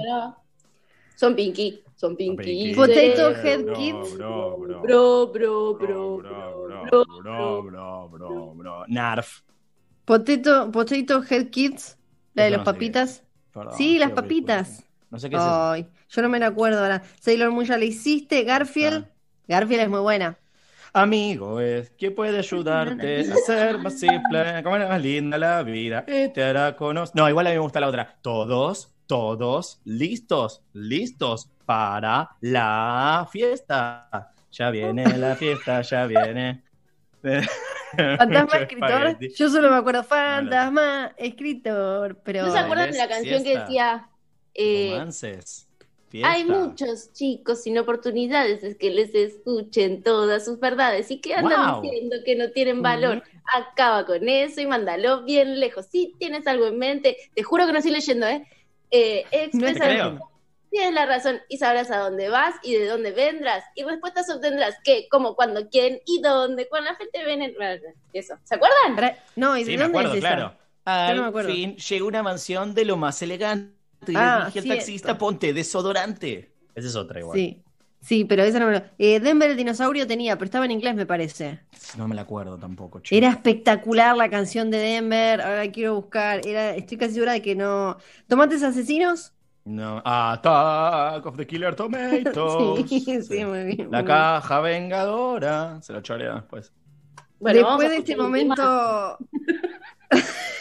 Son 1.14 1.36
Pinky, 1.36 1.80
son 1.96 2.16
Pinky. 2.16 2.42
Pinky. 2.44 2.74
Potato. 2.74 3.30
Head 3.42 3.64
Bro, 3.64 3.74
Kids. 3.74 4.14
bro, 4.16 4.56
bro. 4.58 4.80
Bro, 4.82 5.26
bro, 5.28 5.74
Bro, 5.74 5.74
bro, 5.74 6.16
bro, 6.18 6.18
bro, 6.18 6.86
bro, 6.86 6.86
bro. 6.90 7.04
bro, 7.22 7.62
bro, 7.62 8.08
bro, 8.08 8.54
bro. 8.54 8.84
Narf. 8.88 9.42
Potato, 10.10 10.72
Potato 10.72 11.22
Head 11.22 11.50
Kids. 11.50 11.96
La 12.34 12.42
de 12.42 12.50
sé 12.50 12.56
qué 12.56 12.64
papitas. 12.64 13.22
Perdón, 13.54 13.74
Sí, 13.76 13.96
las 13.96 14.10
papitas. 14.10 14.82
No 15.08 15.20
sé 15.20 15.30
qué 15.30 15.36
es 15.36 15.40
eso. 15.42 15.70
Ay, 15.70 15.86
yo 16.08 16.22
no 16.22 16.28
me 16.28 16.40
la 16.40 16.48
acuerdo 16.48 16.80
ahora. 16.80 17.04
Sailor 17.20 17.52
Moon 17.52 17.64
ya 17.64 17.78
la 17.78 17.84
hiciste. 17.84 18.42
Garfield. 18.42 19.04
Ah. 19.06 19.10
Garfield 19.46 19.82
es 19.82 19.88
muy 19.88 20.00
buena. 20.00 20.36
Amigo 20.92 21.60
es 21.60 21.90
que 21.90 22.10
puede 22.10 22.38
ayudarte 22.38 23.20
a 23.20 23.36
ser 23.36 23.78
más 23.78 24.00
simple, 24.00 24.64
como 24.64 24.78
más 24.80 25.00
linda 25.00 25.38
la 25.38 25.62
vida 25.62 26.04
y 26.08 26.28
te 26.32 26.42
hará 26.42 26.74
conocer. 26.74 27.14
No, 27.14 27.28
igual 27.28 27.46
a 27.46 27.50
mí 27.50 27.54
me 27.54 27.62
gusta 27.62 27.78
la 27.78 27.86
otra. 27.86 28.16
Todos, 28.20 28.92
todos, 29.06 29.80
listos, 29.84 30.64
listos 30.72 31.48
para 31.64 32.30
la 32.40 33.28
fiesta. 33.30 34.32
Ya 34.50 34.72
viene 34.72 35.06
la 35.16 35.36
fiesta, 35.36 35.82
ya 35.82 36.06
viene. 36.06 36.64
Fantasma 37.96 38.58
escritor. 38.58 39.18
Yo 39.36 39.48
solo 39.50 39.70
me 39.70 39.76
acuerdo 39.76 40.04
Fantasma 40.04 41.14
escritor. 41.16 42.20
Pero. 42.24 42.46
¿No 42.46 42.52
se 42.52 42.58
acuerdan 42.58 42.90
de 42.92 42.98
la 42.98 43.08
canción 43.08 43.44
que 43.44 43.58
decía? 43.58 44.08
eh, 44.54 44.90
Romances. 44.90 45.66
Fiesta. 46.08 46.32
hay 46.32 46.44
muchos 46.44 47.12
chicos 47.12 47.62
sin 47.62 47.78
oportunidades, 47.78 48.64
es 48.64 48.76
que 48.76 48.90
les 48.90 49.14
escuchen 49.14 50.02
todas 50.02 50.44
sus 50.44 50.58
verdades 50.58 51.08
y 51.12 51.20
que 51.20 51.34
andan 51.34 51.74
Wow. 51.74 51.82
diciendo 51.82 52.16
que 52.24 52.34
no 52.34 52.50
tienen 52.50 52.82
valor. 52.82 53.22
Acaba 53.54 54.04
con 54.04 54.28
eso 54.28 54.60
y 54.60 54.66
mándalo 54.66 55.22
bien 55.22 55.60
lejos. 55.60 55.86
Si 55.86 56.16
tienes 56.18 56.48
algo 56.48 56.66
en 56.66 56.78
mente, 56.78 57.16
te 57.34 57.42
juro 57.44 57.64
que 57.64 57.72
no 57.72 57.78
estoy 57.78 57.92
leyendo, 57.92 58.26
¿eh? 58.26 58.44
eh 58.90 59.24
expresa 59.30 59.84
creo. 59.84 60.29
Tienes 60.70 60.94
la 60.94 61.04
razón 61.06 61.40
y 61.48 61.58
sabrás 61.58 61.90
a 61.90 61.98
dónde 61.98 62.28
vas 62.28 62.54
y 62.62 62.74
de 62.74 62.86
dónde 62.86 63.10
vendrás. 63.10 63.64
Y 63.74 63.82
respuestas 63.84 64.30
obtendrás 64.30 64.76
qué, 64.84 65.08
cómo, 65.10 65.34
cuándo, 65.34 65.68
quién 65.68 65.98
y 66.06 66.20
dónde. 66.22 66.68
Cuando 66.68 66.90
la 66.90 66.96
gente 66.96 67.24
ven 67.24 67.42
en... 67.42 67.54
Eso. 68.12 68.34
¿Se 68.44 68.54
acuerdan? 68.54 69.16
No, 69.36 69.56
¿y 69.56 69.64
de 69.64 69.72
Sí, 69.72 69.76
me 69.76 69.82
dónde 69.82 69.98
acuerdo, 69.98 70.12
es 70.12 70.18
esa? 70.18 70.28
claro. 70.28 70.54
Al 70.84 71.16
no 71.16 71.22
me 71.22 71.28
acuerdo. 71.28 71.50
fin 71.52 71.76
llegó 71.76 72.06
una 72.06 72.22
mansión 72.22 72.74
de 72.74 72.84
lo 72.84 72.96
más 72.96 73.20
elegante. 73.22 73.74
Y 74.06 74.14
Ah, 74.16 74.38
le 74.40 74.46
dije 74.46 74.58
al 74.60 74.76
taxista, 74.76 75.18
ponte 75.18 75.52
desodorante. 75.52 76.52
Esa 76.74 76.88
es 76.88 76.96
otra 76.96 77.20
igual. 77.20 77.36
Sí. 77.36 77.62
Sí, 78.02 78.24
pero 78.24 78.42
esa 78.44 78.58
no 78.58 78.66
me 78.66 78.78
lo. 78.78 78.82
Eh, 78.96 79.20
Denver 79.20 79.50
el 79.50 79.58
dinosaurio 79.58 80.06
tenía, 80.06 80.36
pero 80.36 80.46
estaba 80.46 80.64
en 80.64 80.70
inglés, 80.70 80.94
me 80.94 81.04
parece. 81.04 81.60
No 81.98 82.08
me 82.08 82.14
la 82.14 82.22
acuerdo 82.22 82.56
tampoco, 82.56 83.00
che. 83.00 83.14
Era 83.14 83.28
espectacular 83.28 84.16
la 84.16 84.30
canción 84.30 84.70
de 84.70 84.78
Denver. 84.78 85.42
Ahora 85.42 85.64
la 85.66 85.70
quiero 85.70 85.96
buscar. 85.96 86.40
Era, 86.46 86.74
estoy 86.74 86.96
casi 86.96 87.12
segura 87.14 87.32
de 87.32 87.42
que 87.42 87.54
no. 87.54 87.98
¿Tomates 88.26 88.62
asesinos? 88.62 89.34
No. 89.64 90.02
Attack 90.04 91.26
of 91.26 91.36
the 91.36 91.46
Killer 91.46 91.74
Tomatoes. 91.74 92.84
Sí, 92.88 93.22
sí, 93.22 93.44
muy 93.44 93.64
bien. 93.64 93.90
La 93.90 94.02
muy 94.02 94.06
bien. 94.06 94.06
caja 94.06 94.60
vengadora. 94.60 95.80
Se 95.82 95.92
lo 95.92 96.00
chorea 96.00 96.34
después. 96.36 96.72
Bueno, 97.38 97.58
Después 97.58 97.88
de 97.90 97.96
este 97.96 98.16
momento, 98.16 99.18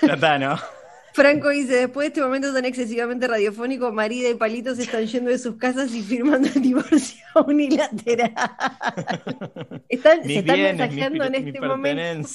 Ya 0.01 0.13
está, 0.13 0.37
¿no? 0.39 0.57
Franco 1.13 1.49
dice, 1.49 1.75
después 1.75 2.05
de 2.05 2.07
este 2.09 2.21
momento 2.21 2.53
tan 2.53 2.63
excesivamente 2.65 3.27
radiofónico, 3.27 3.91
Marida 3.91 4.29
y 4.29 4.35
Palito 4.35 4.73
se 4.75 4.83
están 4.83 5.05
yendo 5.05 5.31
de 5.31 5.39
sus 5.39 5.55
casas 5.57 5.93
y 5.93 6.01
firmando 6.01 6.47
el 6.47 6.61
divorcio 6.61 7.25
unilateral. 7.47 8.31
Están, 9.89 10.23
se 10.23 10.37
están 10.37 10.55
bienes, 10.55 10.77
mis, 10.77 10.79
mensajeando 10.79 11.23
en 11.25 11.31
mis 11.31 11.47
este 11.47 11.59
momento. 11.61 12.27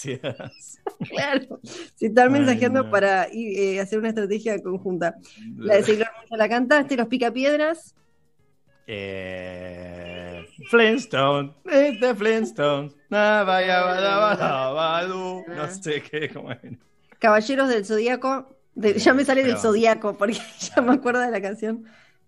Claro, 1.08 1.60
se 1.94 2.06
están 2.06 2.32
Ay, 2.34 2.40
mensajeando 2.40 2.84
no. 2.84 2.90
para 2.90 3.26
eh, 3.32 3.80
hacer 3.80 3.98
una 3.98 4.08
estrategia 4.10 4.62
conjunta. 4.62 5.16
La 5.56 5.74
de 5.76 5.82
Sailor 5.82 6.08
Moon 6.30 6.38
la 6.38 6.48
cantaste, 6.48 6.96
los 6.96 7.08
picapiedras. 7.08 7.94
Eh, 8.86 10.46
Flintstone, 10.70 11.52
eh, 11.70 11.98
Flintstones, 12.14 12.92
Nabayabadabadabadu, 13.08 15.42
no 15.48 15.70
sé 15.70 16.02
qué, 16.02 16.28
cómo 16.28 16.52
es. 16.52 16.58
Caballeros 17.18 17.68
del 17.68 17.84
Zodíaco. 17.86 18.54
de- 18.74 18.98
ya 18.98 19.14
me 19.14 19.24
sale 19.24 19.44
del 19.44 19.56
Zodíaco 19.58 20.16
porque 20.18 20.34
ya 20.74 20.82
me 20.82 20.92
acuerdo 20.94 21.20
de 21.20 21.30
la 21.30 21.40
canción. 21.40 21.84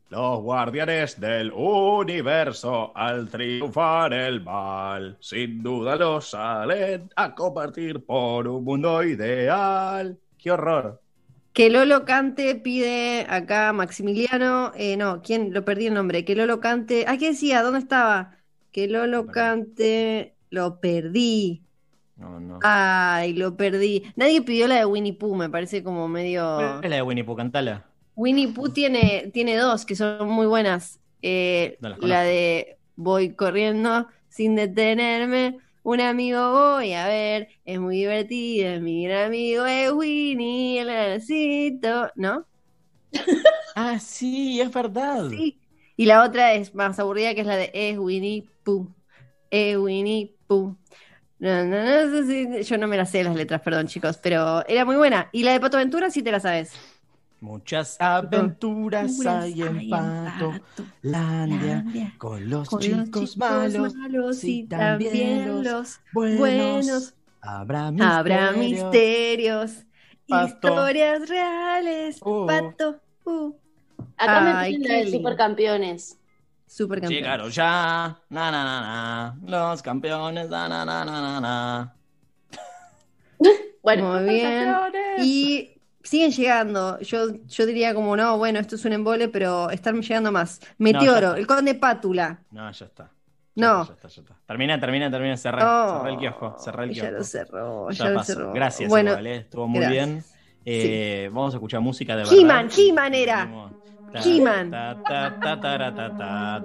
Los 0.09 0.41
guardianes 0.41 1.19
del 1.21 1.53
universo, 1.53 2.93
al 2.97 3.29
triunfar 3.29 4.13
el 4.13 4.41
mal, 4.41 5.17
sin 5.21 5.63
duda 5.63 5.97
los 5.97 6.31
salen 6.31 7.11
a 7.17 7.35
compartir 7.35 8.05
por 8.05 8.47
un 8.47 8.63
mundo 8.65 9.03
ideal. 9.03 10.17
¡Qué 10.39 10.51
horror! 10.53 11.03
Que 11.53 11.71
Lolo 11.71 12.05
cante, 12.05 12.55
pide 12.57 13.27
acá 13.29 13.73
Maximiliano. 13.73 14.73
eh, 14.77 14.97
no, 14.97 15.23
¿quién? 15.23 15.53
Lo 15.55 15.65
perdí 15.65 15.87
el 15.87 15.95
nombre. 15.95 16.25
Que 16.25 16.37
Lolo 16.37 16.61
cante. 16.61 17.05
Ah, 17.09 17.17
¿qué 17.19 17.29
decía? 17.31 17.63
¿Dónde 17.63 17.81
estaba? 17.81 18.37
Que 18.73 18.87
Lolo 18.89 19.27
cante. 19.27 20.37
Lo 20.51 20.81
perdí. 20.81 21.63
No, 22.17 22.39
no. 22.41 22.59
Ay, 22.63 23.33
lo 23.35 23.57
perdí. 23.57 24.05
Nadie 24.17 24.43
pidió 24.43 24.69
la 24.69 24.77
de 24.77 24.87
Winnie 24.87 25.15
Pooh, 25.15 25.35
me 25.35 25.49
parece 25.51 25.83
como 25.83 26.09
medio. 26.09 26.45
¿Cuál 26.57 26.85
es 26.85 26.91
la 26.91 26.97
de 26.97 27.03
Winnie 27.03 27.25
Pooh? 27.25 27.37
Cantala. 27.37 27.85
Winnie 28.17 28.49
Pooh 28.49 28.71
tiene, 28.71 29.31
tiene 29.33 29.57
dos 29.57 29.85
que 29.87 29.95
son 29.97 30.29
muy 30.29 30.47
buenas. 30.47 31.01
Eh, 31.23 31.77
No 31.81 31.97
la 32.01 32.23
de 32.23 32.79
Voy 32.97 33.35
corriendo 33.35 34.09
sin 34.29 34.57
detenerme. 34.57 35.59
Un 35.83 36.01
amigo 36.01 36.51
voy 36.53 36.95
a 36.95 37.07
ver, 37.07 37.49
es 37.65 37.79
muy 37.79 37.99
divertida. 37.99 38.81
Mi 38.81 39.05
gran 39.07 39.27
amigo 39.27 39.67
es 39.67 39.93
Winnie, 39.93 40.81
el 40.81 40.89
ganacito, 40.89 42.11
¿no? 42.17 42.47
Ah, 43.75 43.99
sí, 43.99 44.61
es 44.61 44.73
verdad. 44.73 45.29
Sí. 45.31 45.61
Y 45.97 46.07
la 46.07 46.25
otra 46.25 46.55
es 46.55 46.75
más 46.75 46.99
aburrida, 46.99 47.35
que 47.35 47.43
es 47.43 47.47
la 47.47 47.57
de 47.57 47.71
Es 47.75 47.99
Winnie 47.99 48.49
Pooh. 48.65 48.89
Es 49.51 49.77
Winnie 49.77 50.35
Pooh. 50.47 50.77
No, 51.39 51.65
no, 51.65 51.85
no, 51.85 52.61
yo 52.61 52.79
no 52.79 52.89
me 52.89 52.97
las 52.97 53.11
sé 53.11 53.23
las 53.23 53.37
letras, 53.37 53.61
perdón, 53.61 53.89
chicos, 53.89 54.19
pero 54.19 54.67
era 54.69 54.85
muy 54.87 54.97
buena. 54.97 55.29
Y 55.33 55.45
la 55.45 55.53
de 55.53 55.61
Pato 55.61 55.77
Aventura 55.77 56.11
sí 56.11 56.23
te 56.23 56.33
la 56.33 56.41
sabes. 56.41 56.73
Muchas 57.41 58.01
aventuras 58.01 59.25
hay 59.27 59.63
en 59.63 59.91
Pato 59.91 60.55
Landia 61.03 61.85
con 62.17 62.49
los 62.49 62.69
con 62.69 62.81
chicos 62.81 63.05
chicos 63.05 63.37
malos 63.37 63.95
malos 63.95 64.43
y 64.43 64.65
también 64.65 65.45
también 65.45 65.65
los 65.65 66.01
buenos. 66.13 66.39
buenos. 66.39 67.15
Habrá 67.43 67.91
misterios. 67.91 68.17
Habrá 68.17 68.53
misterios, 68.53 69.85
Pato. 70.27 70.47
historias 70.47 71.29
reales. 71.29 72.19
Uh. 72.23 72.47
Pato, 72.47 73.01
uh. 73.25 73.55
Acá 74.17 74.41
me 74.41 74.51
Ay, 74.53 74.79
la 74.79 74.95
de 74.95 75.11
supercampeones. 75.11 76.19
Supercampeón. 76.67 77.23
Llegaron 77.23 77.51
ya, 77.51 78.19
na, 78.31 78.51
na, 78.51 78.65
na, 78.65 78.81
na, 78.81 79.71
los 79.71 79.83
campeones, 79.83 80.49
na, 80.49 80.69
na, 80.69 80.85
na, 80.85 81.05
na, 81.05 81.21
na, 81.21 81.41
na. 81.41 81.97
Bueno, 83.83 84.15
Muy 84.15 84.25
bien. 84.25 84.65
Campeones. 84.65 85.25
Y 85.25 85.76
siguen 86.07 86.31
llegando. 86.33 86.99
Yo, 87.01 87.29
yo 87.47 87.67
diría 87.67 87.95
como, 87.95 88.17
no, 88.17 88.39
bueno, 88.39 88.59
esto 88.61 88.77
es 88.77 88.85
un 88.85 88.93
embole, 88.93 89.29
pero 89.29 89.71
están 89.71 90.01
llegando 90.03 90.33
más. 90.33 90.61
Meteoro, 90.79 91.29
está. 91.29 91.39
el 91.39 91.47
conde 91.47 91.75
Pátula. 91.75 92.41
No, 92.51 92.71
ya 92.71 92.87
está. 92.87 93.11
No. 93.55 93.85
Ya 93.87 93.93
está, 93.93 93.95
ya 93.95 93.95
está, 93.95 94.09
ya 94.09 94.23
está. 94.23 94.35
Termina, 94.47 94.79
termina, 94.81 95.11
termina. 95.11 95.37
Cerré, 95.37 95.63
Oh, 95.65 95.99
cerré 95.99 96.13
el 96.13 96.19
kiosco. 96.19 96.57
Cerré 96.59 96.85
el 96.85 96.91
ya 96.91 97.03
kiosco. 97.03 97.19
lo 97.19 97.25
cerró, 97.25 97.91
ya, 97.91 98.05
Ya 98.05 98.11
lo 98.11 98.23
cerró. 98.23 98.53
Gracias, 98.53 98.89
Bueno, 98.91 99.11
igual, 99.13 99.27
eh, 99.27 99.37
estuvo 99.37 99.67
muy 99.69 99.81
gracias. 99.81 100.07
bien. 100.07 100.25
Eh, 100.69 101.31
Vamos 101.33 101.55
a 101.55 101.57
escuchar 101.57 101.81
música 101.81 102.17
de 102.17 102.23
He-Man, 102.25 102.67
verdad. 102.67 102.79
He-Man 102.79 103.15
era. 103.15 103.49
He-Man. 104.25 104.71
ta, 104.71 105.03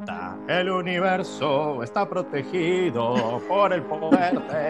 ta. 0.06 0.38
El 0.48 0.70
universo 0.70 1.84
está 1.84 2.08
protegido 2.08 3.42
por 3.48 3.74
el 3.74 3.82
poder 3.84 4.40
de 4.48 4.70